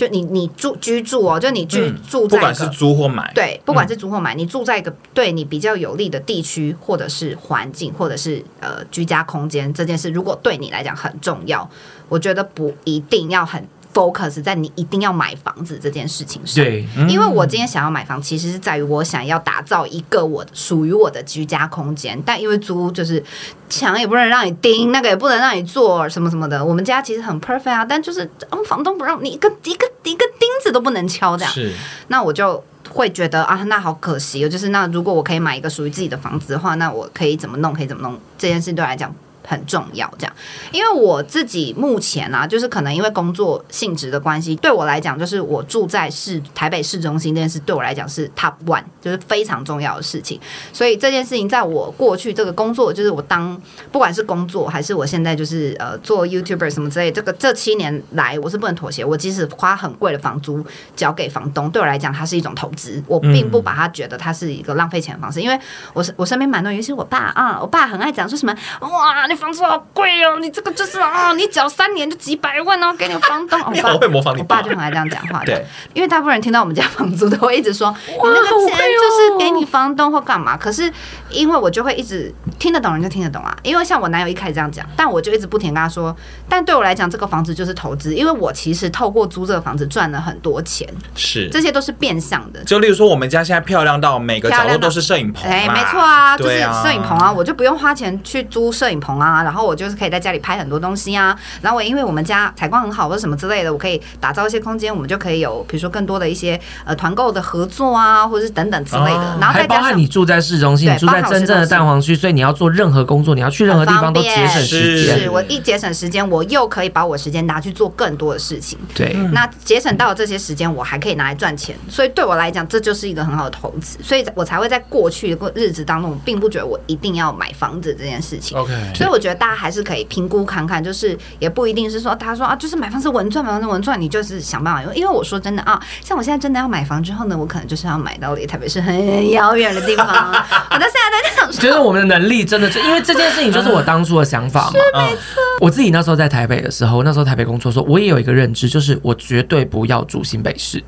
[0.00, 11.68] 就你你住居住哦，就你居住在，不管是租或买，对，不管是租或买，你住在一个对你比较有利的地区，或者是环境，或者是呃居家空间，这件事如果对你来讲很重要，
[12.08, 13.62] 我觉得不一定要很。
[13.92, 22.20] Focus 在你一定要买房子这件事情上，对，因为我今天想要买房，其实是在于我想要打造一个我属于我的居家空间。
[22.24, 23.22] 但因为租就是
[23.68, 26.64] 墙也不能让你钉，那个也不能让你做什么什么的。
[26.64, 31.52] 我们家其实很 perfect 啊，但就是嗯，房东不让你一个一个一个钉子都不能敲这样。
[31.52, 31.72] 是，
[32.08, 34.48] 那我就会觉得啊，那好可惜哦。
[34.48, 37.72] 就是那如果我可以买一个属于自己的房子的话，那我可以怎么弄？
[37.72, 38.18] 可以怎么弄？
[38.38, 39.12] 这件事对我来讲。
[39.50, 40.32] 很重要，这样，
[40.70, 50.40] 因为我自己目前啊，就是可能因为工作性质的关系，对我来讲，就是我住在市台北市中心这件事，对我来讲是 top one，就是非常重要的事情。
[50.72, 53.60] 所以这件事情，在我过去这个工作，就是我当
[53.90, 59.04] 不管是工作还是我现在就是呃做 YouTuber 什么之类，这个这七年来，我是不能妥协。
[59.04, 65.40] 我即使花很贵的房租交给房东，对我来讲，它是一种投资，我并不把它觉得它是一个浪费钱的方式。
[65.40, 65.58] 因为
[65.92, 69.26] 我是我身边蛮多，尤其是我爸啊，我爸很爱讲说什么哇。
[69.40, 73.58] 房子好贵哦，你这个就是啊，你缴三年就几百万哦，给你房东。
[73.66, 75.42] 我爸会模仿你，我爸就很爱这样讲话。
[75.44, 80.56] 对，因为大部分人听到我们家房租都会一直说，你那个钱就是给你房东或干嘛。
[80.56, 80.92] 可是
[81.30, 86.14] 因为我就会一直听得懂人就听得懂啊，因为像我男友一开始这样讲，但我就一直不停跟他说，
[86.48, 92.62] 但对我来讲，这个房子就是投资，因为我其实透过租这个房子赚了很多钱，是这些都是变相的。
[92.64, 99.30] 就例如说，我们家现在漂亮到每个角落都是摄影棚，哎，没错啊，就是摄影棚啊，我就不用花钱去租摄影棚啊。
[99.30, 109.38] 啊，然后我就是可以在家里拍很多东西啊，然后我因为我们家采光很好或者什么之类的，我可以打造一些空间，我们就可以有比如说更多的一些呃团购的合作啊，或者是等等之类的。
[109.40, 115.20] 然后再加上你住在市中心，你住在真正的蛋黄区，所以你要做任何工作，你要去任何地方都节省时间。
[115.20, 118.76] 是我一节省时间，我又可以把我时间拿去做更多的事情。
[118.94, 123.98] 对，那节省到这些时间，我还可以拿来赚钱，所以对我来讲，这就是一个很好的投资。
[124.02, 128.56] 所以我才会在过去的日子当中，并不觉得我一定要买房子这件事情。
[128.58, 130.00] OK，所以我觉得大家还是可以。
[130.10, 134.82] 评估看看，就是也不一定是说，他说啊，就是买房是稳赚，买房是稳赚，你就是想办法。
[134.82, 140.06] 因为因为我说真的啊，像我现在真的要买房之后呢，我可能就是要买到离台北市很遥远的地方。
[140.06, 144.72] 好的，谢谢大家觉得我们的能力真的就因为这件事情，就是我当初的想法嘛。
[144.72, 145.40] 是没错。
[145.60, 150.82] 我自己那时候在台北的时候，那时候台北工作的时候，我也有一个认知，就是我绝对不要住新北市。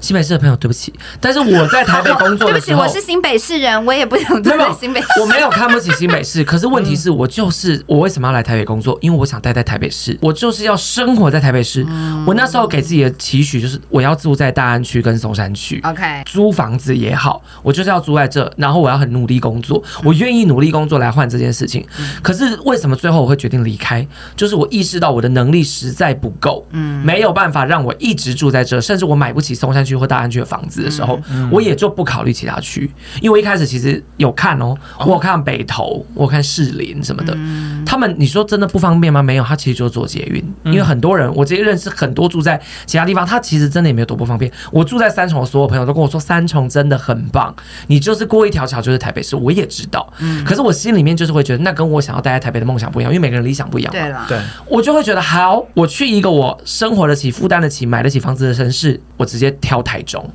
[0.00, 5.06] 新北市的朋友，对不起，但是我在台北工作的时候，对不起，我是新北市人，我也不想住在新北市。
[5.20, 8.96] 我没有看不起新北市，可是问题是我就是我为什么要来台北工作？
[9.02, 11.84] 因为我想待在台北市，我就是要生活在台北市。
[12.24, 21.84] 我那时候给自己的期许就是我要住在大安区跟松山区，OK，租房子也好，我就是要租在这，然后我要很努力工作，我愿意努力工作来换这件事情。
[22.22, 24.06] 可是为什么最后我会决定离开？
[24.36, 29.56] 就是我意识到我的能力实在不够，嗯，没有办法让我一直住在这，甚至我买不起。
[29.56, 31.18] 松山区或大安区的房子的时候，
[31.50, 32.90] 我也就不考虑其他区，
[33.22, 39.22] 因为我一开始其实有看哦，我有看北投，我有看士林什么的，嗯、他他们你说真的不方便吗？
[39.22, 44.52] 没有，他其实就坐捷运，因为很多人我直接认识很多住在其他地方，他其实真的也没有多不方便。
[44.70, 60.28] 我住在三重的所有朋友都跟我说，三重真的很棒，你就是过一条桥就是台北市，我也知道，嗯，可是我心里面就是会觉得，那跟我想要待在台北的梦想不一样，因为每个人理想不一样，对了，对，我就会觉得好，我去一个我生活得起、负担得起、买得起房子的城市，我直接挑台中。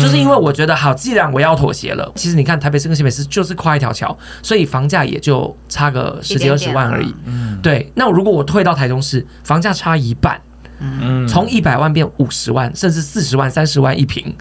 [0.00, 7.14] 就是因为我觉得好，既然我要妥协了，其实你看台北市跟新北市就是跨一条桥，所以房价也就差个十几二十万而已。
[7.26, 7.92] 嗯，对。
[7.94, 10.40] 那如果我退到台中市，房价差一半，
[10.78, 14.34] 嗯，从一百万变五十万，甚至四十万、三十万一坪。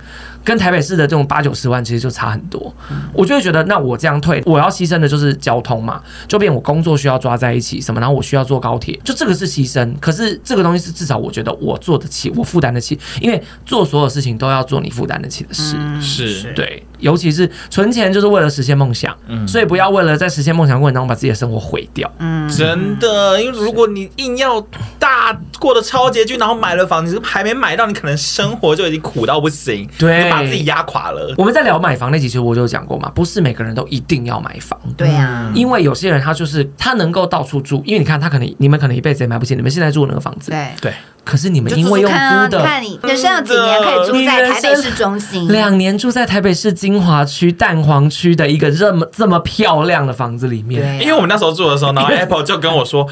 [0.44, 2.74] 跟台北市的这种八九十万其实就差很多，
[3.14, 9.94] 我就会觉得，那我这样退，我要牺牲的就是交通嘛，就变我工作需要抓在一起什么，然后我需要坐高铁，就这个是牺牲。
[10.00, 22.12] 可是这个东西是至少我觉得我做得起，我负担得起，因为做所有事情都要做你负担得起的事，是对，尤其是存钱就是为了实现梦想，嗯所以不要为了在实现梦想过程当中把自己的生活毁掉。
[22.20, 24.60] 嗯，真的，因为如果你硬要
[25.00, 30.33] 大过得超拮据，然后买了房，你是还没买到，你可能生活就已经苦到不行，对。
[30.34, 31.34] 把自己压垮了。
[31.38, 34.80] 我们在聊买房那集，其实我就有讲过嘛，不是每个人都一定要买房。
[34.98, 40.52] 对呀，因为有些人他就是他能够到处住，因为你看他可能你们可能一辈子也买不起你们现在住的那个房子。
[40.52, 40.94] 对对。
[41.26, 42.18] 可是你们因为用租
[42.50, 45.48] 的，看你人生有几年可以住在台北市中心？
[45.48, 51.00] 两年住在台北市金华区蛋黄区的一个这么这么漂亮的房子里面。
[51.00, 53.08] 因为我们那时候住的时候，然后 Apple 就跟我说。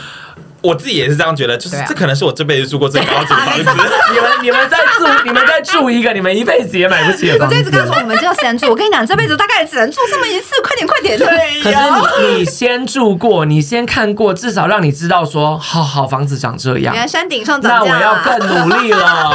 [0.62, 3.84] 我自己也是这样觉得，就是这可能是我这辈子住过最高级的房子。
[4.14, 7.55] 你们你们在住，你们在住一个你们一辈子也买不起的房子。
[7.55, 11.18] 我这次刚说你们就先住，我跟你讲，这辈子大概只能住这么一次，快点快点。
[11.18, 11.28] 对。
[11.64, 11.78] 可是
[12.22, 16.93] 你你先住过，你先看过，至少让你知道说，好好房子长这样。
[16.93, 17.97] 原来山顶上长这样。
[17.97, 19.32] 那我要更努力了。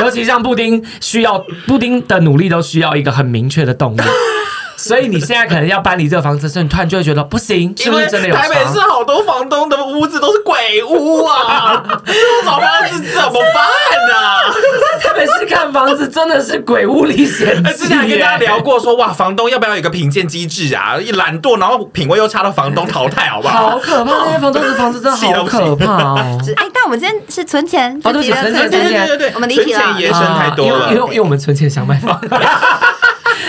[0.00, 4.02] 尤其像布丁，需要布丁的努力都需要一个很明确的动力。
[4.78, 8.34] 所以你现在可能要搬离这个房子，所以你突然就会觉得不行，是不是真的有？
[8.34, 14.40] 台北市好多房东的屋子都是鬼屋啊，我找不到是怎么办呢、啊？
[15.00, 17.72] 在台北市看房子真的是鬼屋历险记。
[17.72, 20.96] 之前还跟大家聊过说，哇，房东要不要有一个评鉴机制啊？
[20.98, 23.70] 一懒惰，然后品味又差的房东淘汰，好不好？
[23.70, 26.38] 好可怕，那些 房东的房子真的好可怕哦。
[26.56, 32.20] 哎，但我们今天是存钱，哦，对不起，存钱，存钱，对对对，我们离题了，延伸太多了，因为因为我们存钱想买房。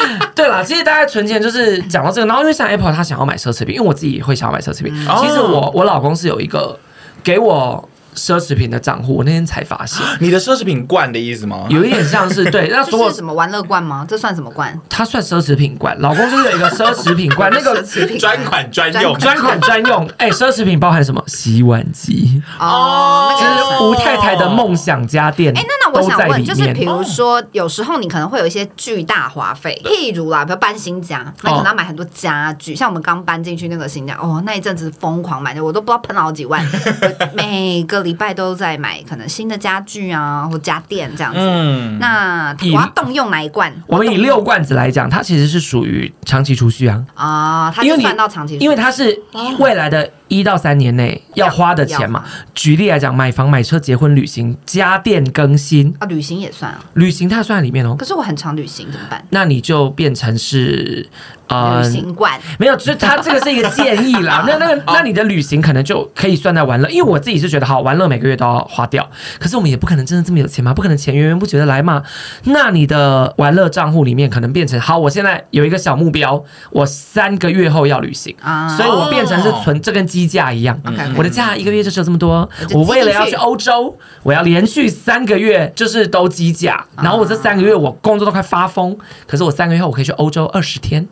[0.36, 4.94] 对啦，其实大家存钱就是讲到这个，然后因为像 Apple 他想要买奢侈品，因为我自己也会想要买奢侈品。
[4.94, 6.78] 嗯、其实我我老公是有一个
[7.24, 7.88] 给我。
[8.16, 11.68] 奢侈品的账户，我那天才发现， 你的奢侈品罐的意思吗？
[11.70, 14.04] 有一点像是对， 那所是什么玩乐罐吗？
[14.10, 14.76] 这算什么罐？
[14.90, 15.96] 它算奢侈品罐。
[16.00, 17.80] 老公就是有一个奢侈品罐， 那个
[18.18, 20.10] 专款专用，专款专用。
[20.18, 21.24] 哎，奢侈品包含什么？
[21.28, 25.56] 洗碗机哦，是吴太太的梦想家电。
[25.56, 32.76] 哎，那那我想问，就是比如说，有时候你可能会有一些巨大花费，譬如啦，比如搬新家，那可能要买很多家具。
[32.76, 36.66] 像我们刚搬进去那个新家，哦，那一阵子疯狂买的，我都不知道喷了好几万，
[37.36, 37.98] 每个。
[38.08, 41.40] 礼拜都在买可能新的家具啊，或家电这样子。
[41.42, 43.74] 嗯，那我要动用哪一罐？
[43.86, 47.04] 我们以六罐子来讲，它其实是属于长期储蓄啊。
[47.16, 49.22] 啊，它就算到长期因为它是
[49.60, 52.24] 未来的一到三年内要花的钱嘛。
[52.54, 56.84] 举例来讲，买房、买车、结婚、旅行、家电更新啊，旅行也算啊。
[56.96, 57.96] 旅行它算在里面哦。
[57.98, 59.24] 可是我很常旅行怎么办？
[59.30, 61.08] 那你就变成是。
[61.48, 64.44] 呃，旅行馆没有，就是他这个是一个建议啦。
[64.48, 69.10] 那那个，那你的旅行可能就可以算在玩乐，因为我自己是觉得，好玩乐每个月都要花掉。
[69.40, 72.04] 可是我们也不可能真的这么有钱嘛，不可能钱源源不绝的来嘛。
[72.44, 80.78] 那你的玩乐账户里面可能变成，好，我现在有一个小目标，我三个月后要旅行啊，所以我变成是存，这跟机价一样。
[81.16, 91.08] 我的假一个月就只有这么多，我为了要去欧洲，我要连续三个月就是都机价，然后我这三个月我工作都快发疯，可是我三个月后我可以去欧洲二十天。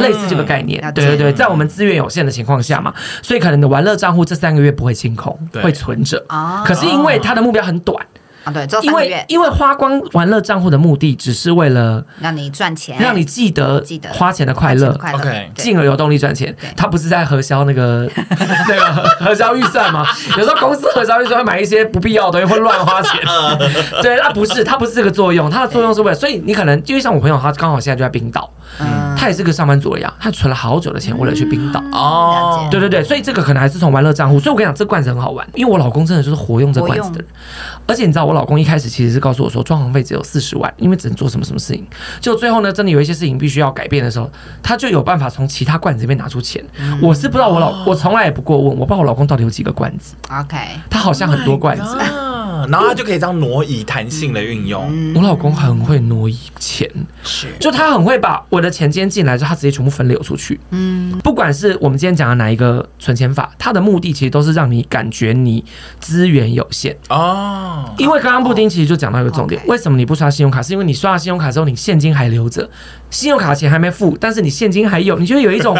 [0.00, 2.92] 类似这个概念，嗯、对对对，在我们资源有限的情况下嘛，
[3.22, 5.62] 所以可能你的玩乐账户这三个月不会清空，对。
[5.62, 6.24] 会存着。
[6.28, 8.04] 啊，可是因为它的目标很短。
[8.44, 14.08] 啊对，因为因为花光玩乐账户的目的，只是为了让你赚钱，让你记得记得。
[14.14, 16.54] 花钱的快乐，OK，进而有动力赚钱。
[16.74, 18.08] 他不是在核销那个
[18.68, 20.06] 那个核销预算吗？
[20.38, 23.20] 有时候公司核销预算会买一些不必要的东西，会乱花钱。
[24.00, 28.50] 对，他不是，他不是这个作用，他的作用是为了，所以你可能因为像我朋友，他刚好现在就在冰岛，
[28.80, 31.82] 嗯，他也是个上班族一样，他存了好久的钱为了去冰岛。
[31.92, 34.38] 哦，对对对，所以这个可能还是从玩乐账户。
[34.38, 37.26] 所以我跟你讲，这罐子很好玩，因为我老公真的就是活用这罐子的人，
[37.86, 41.86] 而且你知道我老公一开始其实是告诉我说，装潢费只有四十万，因为只能做什么什么事情。
[42.20, 44.30] 就最后呢，真的有一些事情必须要改变的时候，
[44.62, 46.64] 他就有办法从其他罐子里面拿出钱。
[46.78, 50.14] 嗯、我是不知道我老，我从来也不过问，我不知道我老公到底有几个罐子。
[50.30, 50.56] OK，
[50.88, 51.98] 他好像很多罐子。
[51.98, 54.86] 啊，然后他就可以这样挪移弹性的运用。
[54.90, 56.90] 嗯、我老公很会挪移钱，
[57.22, 60.58] 是，就他很会把我的钱今天进来之后，它直接全部分流出去。
[60.70, 65.64] 嗯，不管是我们今天讲的哪一个存钱法，它的目的其实都是让你感觉你
[66.00, 67.92] 资源有限哦。
[67.98, 70.62] 因为刚刚布丁其实就讲到一个重点，为什么你不刷信用卡？
[70.62, 72.68] 是因为你刷了信用卡之后，你现金还留着，
[73.10, 75.76] 信用卡钱还没付，但是你现金还有，你就会有一种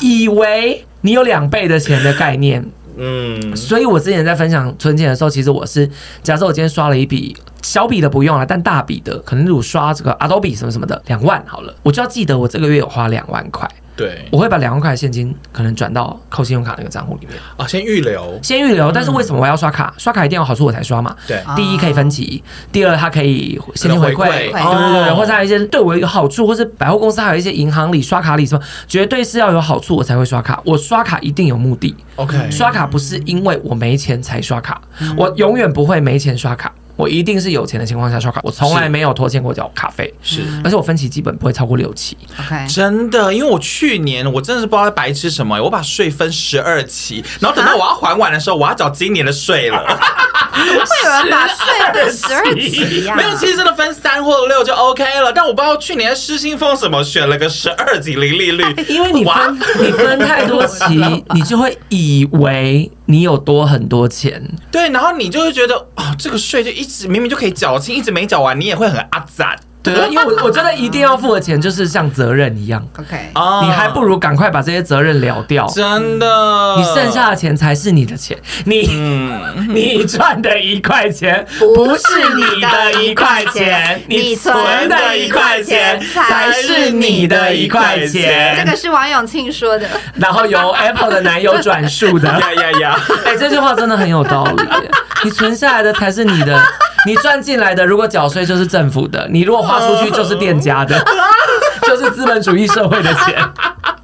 [0.00, 2.64] 以为你有两倍的钱的概念。
[3.02, 5.88] 嗯，所以我之前在分享存钱的时候，其实我是
[6.22, 13.68] 假设我今天刷了一笔小笔的不用了，但大笔的可能如果刷这个 Adobe 什么什么的两万好了，我就要记得我这个月有花两万块。
[13.96, 18.90] 对，我会把两万块现金可能转到扣信用卡那个账户里面啊，先预留，先预留。
[18.90, 19.92] 但是为什么我要刷卡？
[19.98, 21.14] 刷卡一定要有好处我才刷嘛。
[21.26, 22.42] 对，第一可以分期，
[22.72, 30.62] 第二它可以现金回馈，对对对，或者还有一些对我有好处，或是百货公司还有一些银行里刷卡里什么，绝对是要有好处我才会刷卡。
[30.64, 31.94] 我刷卡一定有目的。
[32.16, 34.80] OK，刷卡不是因为我没钱才刷卡，
[35.14, 36.72] 我永远不会没钱刷卡。
[37.00, 42.16] 我一定是有钱的情况下刷卡，我从来没有拖欠过缴卡费，是，而且我分期基本不会超过六期。
[42.38, 49.82] OK，真的，因为我去年我真的是不知道在白吃什么，我把税分十二期，然后等到我要还完的时候，我要缴今年的税了。
[50.52, 51.56] 怎么会有人把税
[51.94, 53.14] 分十二期呀？
[53.16, 55.32] 没有，其实真的分三或六就 OK 了。
[55.32, 61.00] 但我不知道去年失心疯什么，选了个十二级零利率， 因为你分你分太多期，
[61.34, 64.42] 你就会以为你有多很多钱。
[64.70, 69.58] 对，然后你就会觉得哦，这个税就一直明明就可以缴清，一直没缴完，你也会很阿赞。
[69.82, 73.16] 对，因为我我觉得一定要付的钱就是像责任一样，OK，
[73.64, 82.02] 你还不如赶快把这些责任了掉，真的，你剩下的钱才是你的钱，你、嗯、你赚的一块钱不是
[82.36, 84.54] 你的一块钱，你存
[84.88, 88.62] 的一块钱才是你的一块钱。
[88.64, 94.62] 这个是王永庆说的，然后由 Apple 的男友转述的， 呀呀呀，哎，这句话真的很有道理，
[95.24, 96.60] 你存下来的才是你的。
[97.06, 101.02] 你赚进来的，如果缴税就是政府的；你如果花出去就是店家的，
[101.86, 103.36] 就是资本主义社会的钱。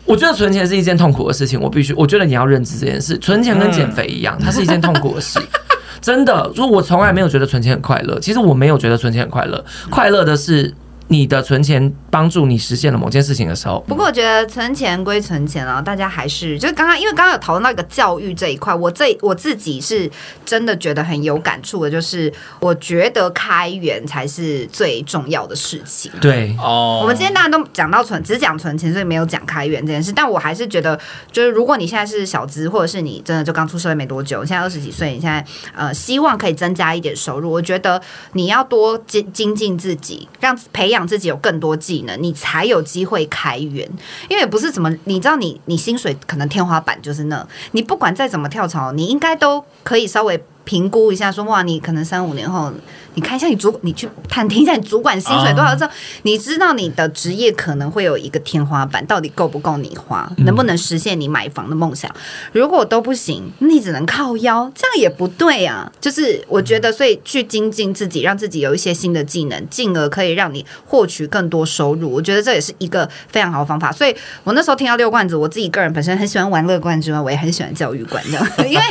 [0.05, 3.19] 我觉得存钱是一件痛苦的事情，我必须，我觉得你要认知这件事。
[3.19, 5.41] 存钱跟减肥一样，它是一件痛苦的事。
[6.01, 10.75] 真的，如果我从来没有觉得存钱很快乐，其实我没有觉得存钱很快乐，快乐的是。
[11.09, 20.11] 你的存钱帮助你实现了某件事情的时候，不过我觉得存钱归存钱啊，大家还是就是刚刚，因为刚刚有讨论到一个教育这一块，我这我自己是
[20.45, 26.11] 真的觉得很有感触的，就是我觉得开源才是最重要的事情。
[26.21, 30.11] 对哦，我们今天大家都讲到存，只讲存钱，所以没有讲开源这件事。
[30.11, 30.99] 但我还是觉得，
[31.31, 38.03] 就是如果你现在是小资，或者是你真的就刚出社会没多久，你现在二十几岁，你现在呃希望可以增加一点收入，我觉得
[38.33, 40.96] 你要多精精进自己，让培养。
[40.97, 43.87] 让自己有更多技能，你才有机会开源。
[44.31, 52.73] 因为不是怎么，你知道你，你薪水可能天花板就是那，你不管再怎么跳槽，你应该都可以稍微评估一下，说哇，你可能三五年后。
[53.17, 55.91] 你看一下你主，你去探听一下你主管薪水多少之后，
[56.23, 62.15] 你知道你的职业可能会有一个天花板，到底够不够你花，能不能实现你买房的梦想？
[62.53, 65.91] 如果都不行，你只能靠腰，这样也不对啊。
[65.99, 72.13] 就是我觉得，所以去精进自己，让自己有一些新的技能，进而可以让你获取更多收入。
[72.13, 73.91] 我觉得这也是一个非常好的方法。
[73.91, 74.15] 所以
[74.45, 78.39] 我那时候听到六罐子，我自己个人本身很喜欢玩乐罐之外，我也很喜欢教育罐的，
[78.69, 78.83] 因为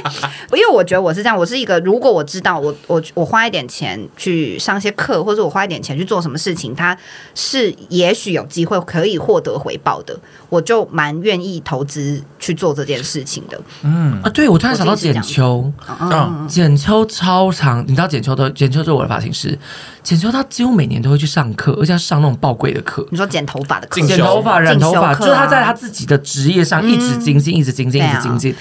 [0.53, 3.99] 因为我觉得我是这样，我是一个如果我知道我我我花一点钱。
[4.15, 6.97] 去上些课，或者我花一点钱去做什么事情，它
[7.33, 10.17] 是也许有机会可以获得回报的，
[10.49, 13.59] 我就蛮愿意投资去做这件事情的。
[13.83, 14.21] 嗯。
[14.21, 19.57] 啊，对，我突然想到剪秋，嗯，剪秋超长，你知道剪秋的剪秋是我的发型师，
[20.01, 23.05] 剪秋他几乎每年都会去上课，而且要上那种爆贵的课。
[23.11, 28.55] 你说剪头发的课，剪头发、染头发，啊、就是他在他自己的职业上一直精进、嗯，一直精进，一直精进。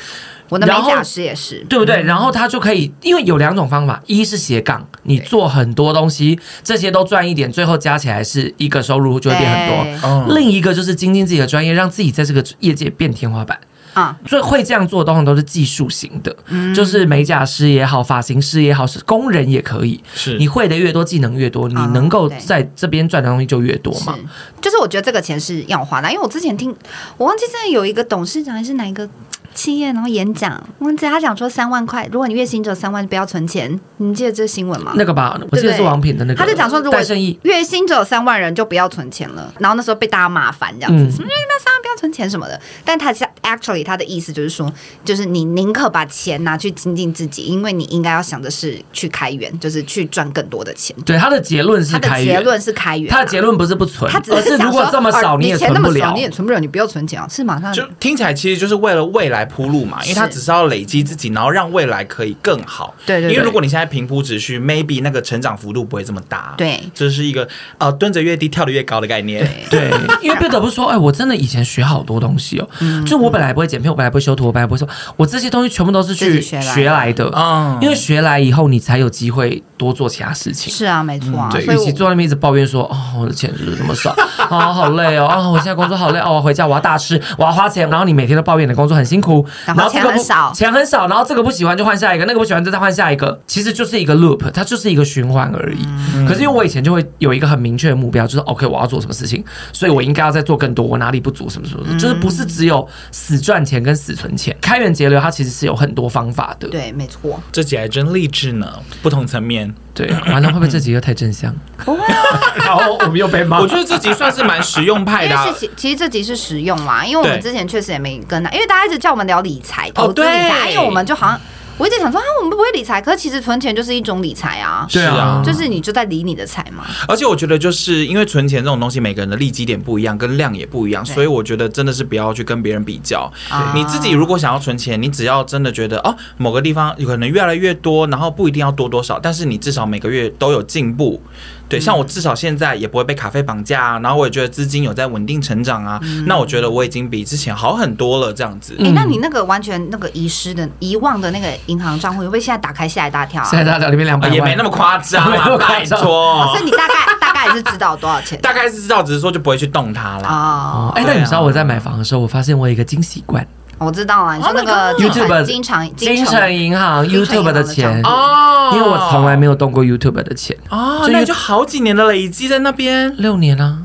[0.54, 2.00] 我的美甲师也是，对不对？
[2.02, 10.36] 然后他就可以，因为有两种方法，一是斜杠，你做很多东西，这些都赚一点，最后加起来是一个收入就会变很多。
[10.36, 13.58] 另一个就是精进自己的专业，让自己在这个业界变天花板
[13.94, 14.16] 啊。
[14.28, 16.36] 所以会这样做的，通常都是技术型的，
[16.72, 20.00] 就是美甲师也好，发型师也好，是工人也可以。
[20.14, 24.16] 是你会的越多，技能越多，你能够在这边赚的东西就越多嘛。
[24.62, 26.72] 就是我觉得这个钱是要花的，因为我之前听，
[27.16, 29.10] 我忘记现在有一个董事长还是哪一个。
[29.54, 33.80] 企业然后演讲，我记得他讲说三万块，如果你月薪只有三万，不要存钱。
[33.98, 34.92] 你记得这个新闻吗？
[34.96, 36.38] 那个吧，我记得是王品的那个。
[36.38, 37.00] 他就讲说，如果
[37.42, 39.54] 月薪只有三万人就不要存钱了。
[39.60, 42.60] 然后那时候被大家骂烦，这样子，嗯、什么那三万不要存钱什么的。
[42.84, 44.70] 但他 actually 他的意思就是说，
[45.04, 50.94] 就是你宁可把钱拿去精进自己，因为你应该要想的是去开源，就是去赚更多的钱。
[51.06, 52.34] 对，他的结论是开源。
[52.34, 53.08] 他的结论是开源。
[53.08, 57.72] 他的结论不是不存，他只是如果这么少你也存不了，你也存不了，你不要存钱啊，是马上？
[57.72, 59.43] 就听起来其实就是为了未来。
[59.44, 62.94] 来铺路嘛，因为他只是要累积自己，然后让未来可以更好。
[63.04, 63.34] 对对，对。
[63.34, 66.54] 因为如果你现在平铺直叙，maybe 那个成长幅度不会这么大。
[66.56, 67.46] 对，这是一个
[67.78, 69.46] 呃蹲着越低跳得越高的概念。
[69.70, 77.30] 对， 对因为不得不说，哎，我真的以前学好多东西哦，嗯、就我本来不会剪片，我本来不会修图，我本来不会说，我这些东西全部都是去学来的。
[77.34, 80.72] 嗯，因为学来以后，你才有机会多做其他事情。
[80.72, 81.48] 是啊，没错啊。
[81.50, 84.10] 对，与其坐在那边一直抱怨说，哦，我的钱就是这么少，
[84.48, 89.33] 啊、哦，好累哦，啊、哦，我现在工作好累哦，我回家我要大吃，我要花钱，然后你每天都抱怨你的工作很辛苦，
[89.64, 95.86] 然后钱很少，钱很少，然后这个不喜欢就换下一个，那个不喜欢就再换下一个，其实就是一个 loop，它就是一个循环而已。
[96.14, 106.68] 嗯、可是因为我以前就会有一个很明确的目标，就是 OK，我要做什么事情，所以我应该要再做更多，我哪里不足什么什么的，就是不是只有死赚钱跟死存钱，开源节流它其实是有很多方法的。
[106.68, 109.74] 对，没错，这集还真励志呢，不同层面。
[109.94, 111.54] 对，完了会不会这集又太正向？
[111.84, 113.60] 不会啊， 然后我们又被骂。
[113.60, 115.46] 我觉得这集算是蛮实用派的、啊。
[115.54, 121.40] 其实其实这集是实用啦，因为我们之前确实也没跟他，因为大家一直叫我们聊理财、投资理财，因为我们就好像。
[121.76, 124.86] 我一直想说啊，我们不会理财，可是其实存钱就是一种理财啊。
[124.88, 126.84] 对啊，就是你就在理你的财嘛。
[127.08, 133.28] 而且我觉得，就是因为存钱这种东西，每个人的利基点不一样，跟量也不一样，所以我觉得真的是不要去跟别人比较。
[133.74, 141.20] 你自己如果想要存钱，你只要真的觉得哦，某个地方有可能越来越多，然后不一定要多多少，但是你至少每个月都有进步。
[141.68, 148.76] 对，像我至少现在也不会被卡费绑架啊，然后我也觉得资金有在稳定成长啊，嗯、那我觉得我已经比之前好很多了，这样子。
[148.78, 153.44] 哎、欸，那你那个完全那个遗失的、遗忘的那个银行账户，会不会现在打开吓一大跳啊？
[153.50, 156.46] 吓一大跳，里面两百万，也没那么夸张啊，拜托。
[156.52, 158.38] 所以你大概 大概也是知道多少钱？
[158.40, 160.28] 大概是知道，只是说就不会去动它了。
[160.28, 163.46] 哦，哎、欸，那你知道我在买房的时候，我发现我有一个惊喜罐。
[163.78, 173.78] 我知道了，你说那个 YouTube 经常金城银行 YouTube 的钱哦，因为我从来没有动过 YouTube 的钱哦，那就好几年的累积在那边，六年啊。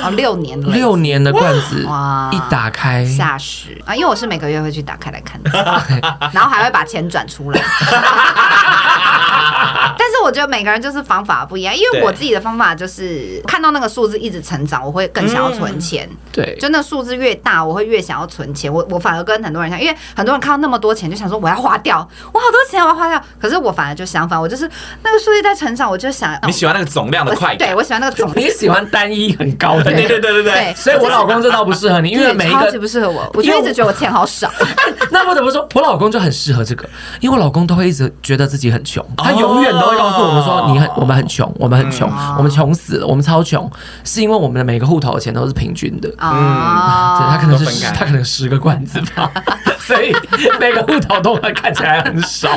[0.00, 3.04] 啊，六年了，六年的罐子哇，一打开。
[3.04, 3.68] 吓死。
[3.84, 3.94] 啊！
[3.94, 5.50] 因为我是每个月会去打开来看的，
[6.32, 7.60] 然后还会把钱转出来。
[9.98, 16.08] 但是我觉得每个人就是方法不一样，因为我自己的方法就是看到那个数字一直成长，我会更想要存钱。
[16.32, 18.72] 对，就那数字越大，我会越想要存钱。
[18.72, 23.22] 我我反而跟很多人像，因为很多人看到那么多钱，就想说我要花掉，我好多钱我要花掉。
[23.40, 24.68] 可是我反而就相反，我就是
[25.02, 30.74] 那个数字在成长，我就想你喜欢那个总量的快感，对我喜欢那个总量，你喜欢单一很高的，对对对对对。
[30.74, 34.50] 所以我老公这倒不适合你，因为每一个超级不适合我，我就一直觉得我钱好少。
[35.10, 35.66] 那我怎么说？
[35.74, 36.88] 我老公就很适合这个，
[37.20, 43.70] 因为我老公都会一直觉得自己很穷，他永远都会告诉我们说：“你很，我们很穷，我们很穷，我们穷死了，我们超穷，
[44.04, 46.32] 是因为我们的每个户头的钱都是平均的。”嗯，
[47.18, 49.30] 对，他可能是他可能十个罐子吧，
[49.80, 50.14] 所以
[50.60, 52.48] 每个户头都会看起来很少。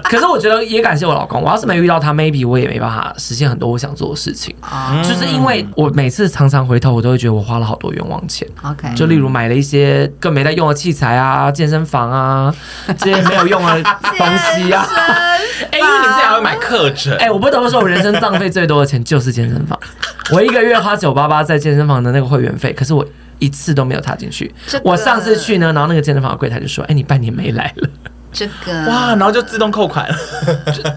[0.08, 4.54] 可是我觉得也感谢我老公，我要是没遇到他，maybe 我也没办法实现很多我想做的事情。
[4.70, 8.46] 嗯、就是因为我每次常常回头，我都会觉得我花了好多冤枉钱。
[8.62, 12.54] OK，就例如买了一些更没在用的器材啊， 健身房啊，
[12.98, 14.86] 这些没有用的东西啊。
[15.70, 17.12] 哎，因为你自己还会买课程。
[17.16, 19.78] 哎，我不得不说，我人生浪费最多的钱就是健身房。
[20.30, 23.04] 我一个月花九八八在健身房的那个会员费，可是我
[23.38, 24.54] 一次都没有踏进去。
[24.66, 27.88] 这个、我上次去呢，然后那个健身房的柜台就说：“哎，你半年没来了。”
[28.32, 28.72] 这个。
[28.88, 30.08] 哇，然后就自动扣款，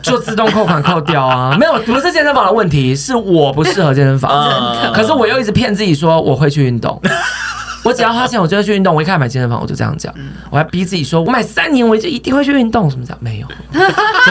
[0.03, 1.55] 就， 就自动扣款扣掉啊！
[1.59, 4.31] 没有，不是健身房的问题，是我不适合健身房。
[4.31, 7.01] 嗯、可是我又一直骗自己说我会去运动，
[7.85, 8.93] 我只要花钱，我就会去运动。
[8.93, 10.13] 我一开始买健身房，我就这样讲，
[10.49, 12.89] 我还逼自己说，我买三年，我就一定会去运动。
[12.89, 13.17] 什么讲？
[13.21, 13.47] 没有，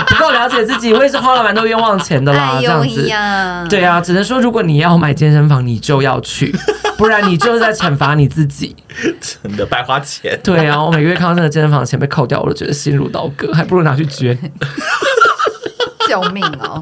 [0.06, 2.58] 不够了解自己，我也是花了蛮多冤枉钱的啦。
[2.60, 3.08] 这样子，
[3.68, 6.54] 对啊，只能说如果你要买健身房，你就要去。
[6.96, 8.76] 不然你就是在惩罚你自己，
[9.42, 10.38] 真的白花钱。
[10.44, 14.38] 对啊，我每个月看到那个健身房的钱被扣掉，我都觉得心如刀割，还不如拿去捐。
[16.06, 16.78] 救命哦！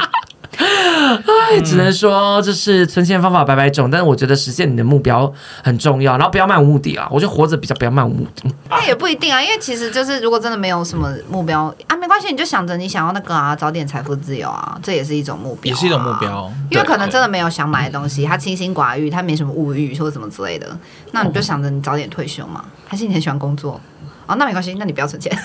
[1.51, 7.09] 哎，只能说这是存钱方法百百种，但是我觉得实现你的目标很重要，然后不要漫无目的啊。
[7.11, 8.51] 我觉得活着比较不要漫无目的。
[8.69, 16.53] 那也不一定啊，因为其实就是如果真的没有什么目标啊，没关系，你就想着你想要那个啊，早点财富自由啊，这也是一种目标，也是一种目标。
[16.71, 20.79] 因为可能真的没有想买的东西，他清心寡欲，他没什么物欲或者什么之类的，
[21.13, 22.65] 那你就想着你早点退休嘛。
[22.87, 23.81] 还是你很喜欢工作
[24.27, 24.35] 哦？
[24.37, 25.37] 那没关系，那你不要存钱。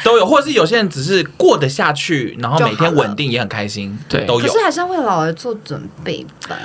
[0.04, 4.46] 都有，或者是有些人只是过得下去，然后每天稳定也很开心，对，都有。
[4.46, 6.56] 可是还是要为老而做准备吧。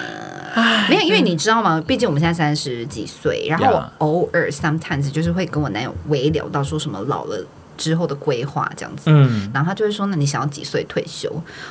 [0.89, 1.83] 没有，因为你知道吗？
[1.85, 7.45] 毕竟我们现在三十几岁，然后我偶尔 sometimes 就是会跟我男友微聊到说什么老了
[7.77, 9.03] 之后的规划这样子。
[9.05, 11.29] 嗯，然后他就会说：“那你想要几岁退休？”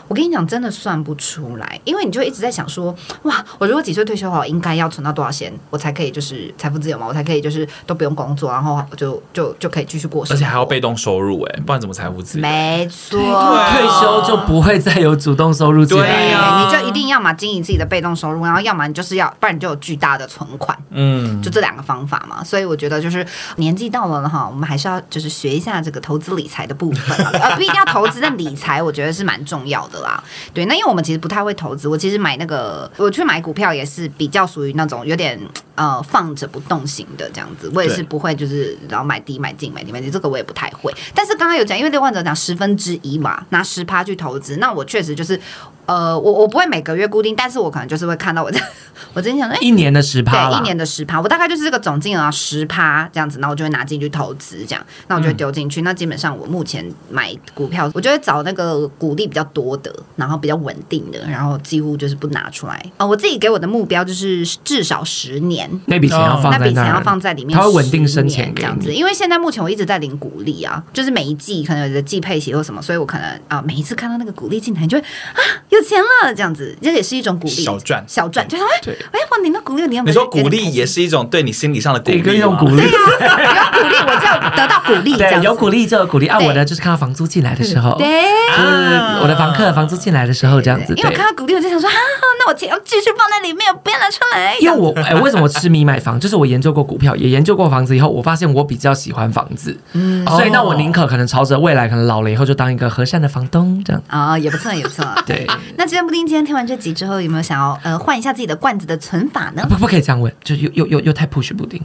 [0.09, 2.95] 我跟你讲，真的算不出来，因为你就一直在想说
[3.25, 7.07] ：“哇，我如果几岁退休的话，我应该要存到多少钱，我才可以就是财富自由嘛？
[7.07, 12.43] 我才可以就是都不用工作，然后就就就可以继续过生活，而且还要被动收入哎，不然怎么财富自由？
[12.43, 16.65] 没错，退休就不会再有主动收入进来。
[16.65, 20.77] 你就一定要嘛经营自己的被动收入，然后要么你就是要，不然你就有巨大的存款。
[20.91, 22.43] 嗯，就这两个方法嘛。
[22.45, 23.27] 所以我觉得就是
[23.57, 30.23] 年纪到了了哈，我们还是要就是学一下这个投资理财的部分啊，不一定要投资，但理财我觉得是蛮重要的啦。
[30.53, 35.39] 对，那因为我们其实不太会投资，我其实买那个我去买股票也是比较属于那种有点
[35.75, 40.93] 呃放着不动型的这样子，我也是不会就是然后买低买进买低买进，这个我也不太会。
[41.15, 45.41] 但是刚刚有讲，因为六万者讲十分之一嘛，拿十趴去投资，那我确实就是。
[45.87, 48.59] 呃，我我不会每个月固定，但是我可能就是会看到我的，
[49.13, 55.83] 我之前想说，一年的十趴，对，一年的十趴，我大概就是这个总金额十趴这样子，那我就会拿进去投资，这样，那我就会丢进去。
[55.83, 62.75] 嗯、那基本上我目前买股票，我就会找那个股利比较多的，然后比较稳定的，然后几乎就是不拿出来。
[62.97, 68.93] 啊、呃，我自己给我的目标就是至少十年，那笔钱要放在那，那笔钱要放在里面，它会稳定生钱这样子。
[68.93, 75.41] 因为现在目前我一直在领股利啊，就是每一季可能有的季配息或什么，所以我可能啊、呃、每一次看到那个股利进来，你就会啊
[75.75, 76.77] 有钱了这样子。
[76.81, 78.05] 这也是一种鼓励，小赚。
[78.07, 78.69] 小赚，就是哎，
[79.13, 86.27] 哎，哇，你那鼓励，你要你说鼓励也是一种对你心理上的鼓励，一种鼓励，对啊，有鼓励我就得到鼓励，对，有鼓励就有鼓励。
[86.27, 86.39] 啊。
[86.39, 90.95] 我的就是看到房租进来的时候，对，就是我的房客房租进来的时候这样子。
[90.95, 91.95] 因为我看到鼓励，我就想说啊，
[92.39, 94.57] 那我钱要继续放在里面，不要拿出来。
[94.61, 96.21] 因为我哎，为什么我痴迷买房？
[96.21, 104.03] 就是我研究过股票，也研究过房子以后，我发现我比较喜欢房子，嗯，所以那我宁可可能朝着未来可能老了以后就当一个和善的房东这样。
[104.09, 105.05] 啊，也不错，也不错。
[105.25, 105.47] 对，
[105.77, 107.15] 那今天布丁今天听完这集之后。
[107.25, 109.65] 有没有想要呃换一下自己的罐子的存法呢？
[109.69, 111.81] 不，不可以这样问，就又又又又太 push 布丁，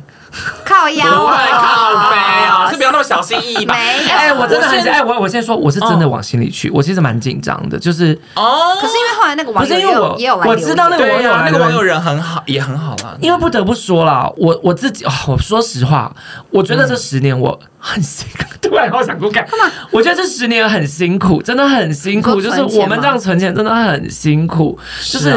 [0.65, 3.73] 靠腰，不 会靠背啊， 是不要那么小心翼翼吧？
[3.75, 13.15] 没有，哎，我真的很哎，我我先说，我是真的往心里去，我其实蛮紧张的，就是哦，可是因为后来那个网友也有也有来，我知道那个网友那个网友人很好，也很好啦。
[13.21, 16.13] 因为不得不说啦，我我自己哦，我说实话，
[16.49, 19.71] 我觉得这十年我很辛苦，突然好想哭干嘛？
[19.89, 24.77] 我觉得这十年很辛苦，真的很辛苦，就是我们这样存钱真的很辛苦，
[25.09, 25.29] 就是。
[25.29, 25.35] 是，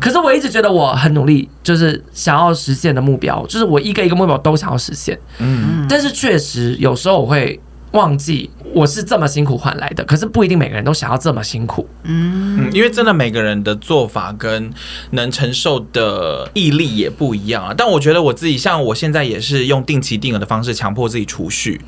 [0.00, 5.18] 可是我一直觉得我很努力，就是想要实现的目标，就是我一个一个目标都想要实现。
[5.38, 7.60] 嗯，但是确实有时候我会
[7.92, 11.88] 忘记我是这么辛苦换来的，可是不一定每个人都想要这么辛苦。
[12.02, 14.70] 嗯，因为真的每个人的做法跟
[15.10, 17.74] 能承受的毅力也不一样啊。
[17.76, 21.80] 但我觉得我自己，像我现在也是用定期定额的方式强迫自己储蓄。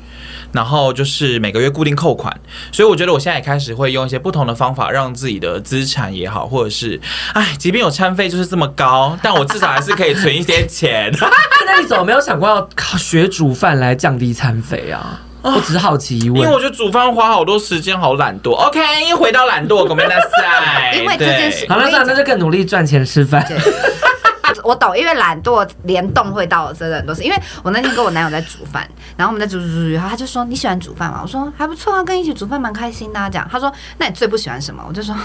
[0.53, 2.39] 然后就是每个月固定扣款，
[2.71, 6.99] 所以我觉得我现在也开始会用一些不同的方法，让自己的资产也好，或者是，
[7.33, 11.11] 哎，即便有餐费就是这么高，但我至少还是可以存一些钱。
[11.67, 15.21] 那你怎么没有想过要靠学煮饭来降低餐费啊？
[15.41, 18.51] 我只是好奇一问，因为我觉得煮饭花好多时间，好懒惰。
[18.51, 20.93] OK，回到懒惰，我们来赛。
[20.95, 23.45] 因为这件事，好了，算了，那就更努力赚钱吃饭。
[24.63, 27.23] 我懂，因为懒惰联动会到真的很多事。
[27.23, 28.85] 因为我那天跟我男友在煮饭，
[29.15, 31.19] 然后我们在煮煮煮，然后他就说，你喜欢煮饭吗？
[31.21, 33.29] 我说还不错啊，跟你一起煮饭蛮开心的。
[33.29, 34.83] 这样，他说，那你最不喜欢什么？
[34.85, 35.15] 我就说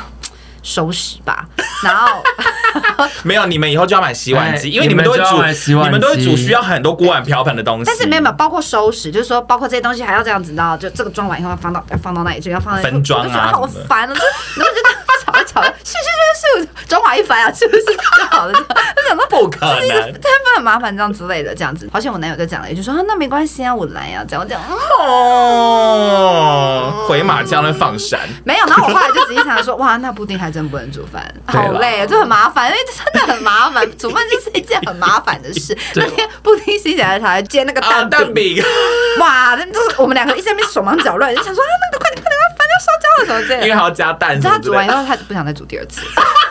[0.63, 1.47] 收拾吧。
[1.83, 2.23] 然后
[3.25, 5.43] 没有，你们以后就要买洗碗机，因为你们都会煮，
[5.83, 7.85] 你们都会煮需要很多锅碗瓢盆的东西。
[7.87, 14.21] 但是没有没有，包括收拾，就是说包括这些东西还要这样子，然后就这个装完以后要放到要放到那里去，要放在分装啊，好烦啊， 就
[14.61, 14.83] 然后就
[15.25, 18.53] 吵一吵，是是是是，装华一番啊，是不是就好了？
[18.97, 21.89] 就想说不可能，太很麻烦这样之类的，这样子。
[21.93, 24.63] 好像我男友就讲了一句说啊，那没关系啊，我来啊，这样这样。
[25.01, 28.67] 哦，回马枪的放闪，没有。
[28.67, 35.75] 然后我后来就仔细想说，哇，那布丁还真不能煮饭， 好累啊，就很麻烦，因为真的很麻烦， 煮饭就是一件很麻烦的事。
[35.95, 38.63] 那天布丁心血来煎那个蛋蛋饼，
[39.19, 42.39] 哇，那就是我们两个一直在那边手忙脚乱，就想说啊，那个快点快点，
[42.83, 44.41] 烧焦了什么之类的，因为还要加蛋。
[44.41, 46.01] 他煮完以后，他就不想再煮第二次。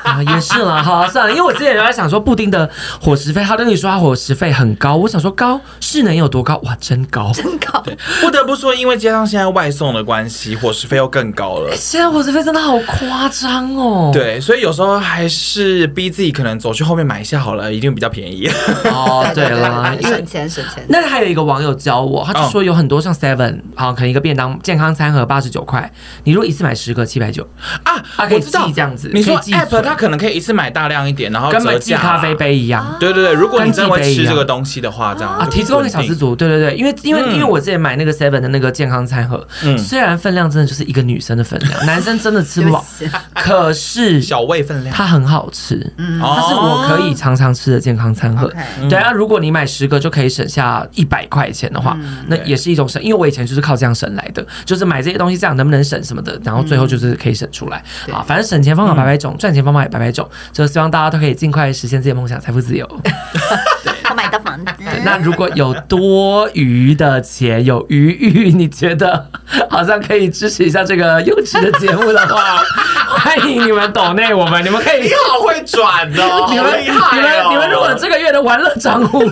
[0.04, 2.70] 啊，也是啦，好算了，因为我之前有在想说，布丁的
[3.02, 6.58] 伙食费，他跟你说他伙食费很高，我想说高是能有多高？
[6.64, 7.84] 哇，真高，真高。
[8.22, 11.76] 不得不说，因为加上现在外送的关系，伙食费又更高了。
[11.76, 14.12] 现在伙食费真的好夸张哦。
[14.14, 18.48] 对，所以有时候还是逼自己，可能走去后面买一下好了，一定比较便宜。
[18.86, 20.86] 哦，对啦，省钱省钱。
[20.90, 25.92] 那还有一个网友教我，他就说有很多像 Seven，好，可能一个便当健康餐盒八十九块，
[26.24, 27.48] 你如果一次买十个七百九
[27.84, 29.10] 啊，啊可以记这样子。
[29.14, 30.02] 你说 App 它。
[30.02, 32.98] 可能可以一次买大量一点，然后跟寄咖啡杯一样。
[33.00, 35.32] 对对对，如果你真的会吃这个东西的话，这样。
[35.38, 36.36] 啊，提供一个小资族。
[36.36, 42.84] 对对对，因为因为因为我之前买那个 Seven 的那个健康餐盒，虽然分量真的就是一个女生的分量， 男生真的吃不饱，
[43.36, 48.52] 可是小胃分量，它很好吃，嗯它是我可以常常吃的健康餐盒。
[48.90, 51.96] 对啊，如果你买十个就可以省下一百块钱的话，
[52.28, 57.84] 那也是一种省，因为我以前就是靠这样省来的，就是买这些东西这样能不能省什么的，然后最后就是可以省出来。
[58.12, 58.24] 啊。
[58.28, 62.86] 反正省钱方法百百种，赚钱方法也百百种，就希望大家都可以尽快实现自己的梦想，财富自由。
[64.10, 64.72] 我买的房子。
[65.04, 69.28] 那如果有多余的钱，有余裕，你觉得
[69.70, 72.58] 好像可以支持一下这个优质的节目的话，
[73.08, 75.02] 欢迎你们抖内我们，你们可以。
[75.02, 76.48] 你好会转哦！
[76.50, 77.00] 你们、你们、
[77.50, 79.24] 你们，如果这个月的玩乐账户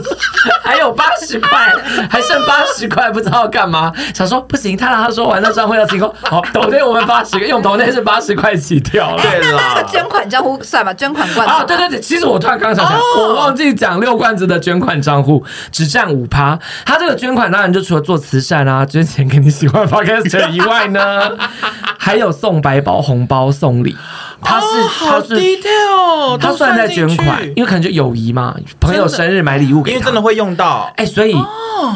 [0.64, 1.74] 还有八十块，
[2.10, 9.22] 还剩八十块，不知道干嘛，想说不行，他让他说玩乐账户要提供，好，抖内我们八十个，用抖内是八十块起跳了。
[9.22, 21.38] 对了，那个捐款账户算吧，捐款罐啊，对对对，其实我突然刚想想，我忘记讲六罐子的捐款账户只占五趴，他这个捐款当然就除了做慈善啊，捐钱给你喜欢 Podcast 以外呢，
[21.98, 23.96] 还有送百宝红包送礼。
[24.42, 30.22] 他是他是 detail，他算在捐款，因为可能就友谊嘛，朋友生日买礼物给他，因为真的？
[30.22, 31.36] 会用到，哎，所以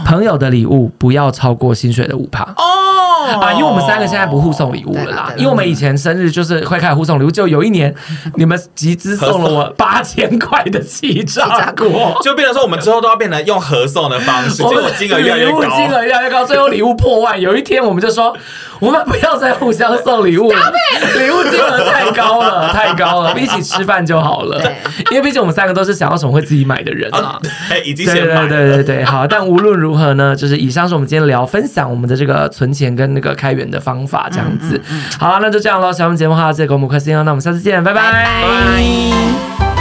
[0.05, 2.43] 朋友的礼物不要超过薪水的五趴。
[2.55, 2.89] 哦。
[3.23, 7.93] 啊，因为我们三个现在不互送礼物了啦，因为我们以前生日就是会开始互送礼物，就有一年
[8.35, 18.35] 你们集资送了我八千块的气炸锅，就变成说我们之后都要变成用合送的方式，结果金额越来越高，金额越来越高，最后礼物破万，有一天我们就说。
[18.83, 20.73] 我们不要再互相送礼物了，
[21.17, 24.61] 礼物金额太高了，太高了，一起吃饭就好了。
[25.09, 27.39] 因为毕竟我们三个都是想要什么会自己买的人啊。
[27.85, 28.49] 已经先买了。
[28.49, 29.25] 对对对对，好。
[29.25, 34.81] 但无论如何呢，就是以上是我们今天聊分享我们的这个存钱跟那个开源的方法，这样子。
[35.17, 35.89] 好了，那就这样喽。
[35.93, 37.23] 喜欢我们节目的话，记得给我们五颗星哦。
[37.23, 39.72] 那我们下次见，拜拜。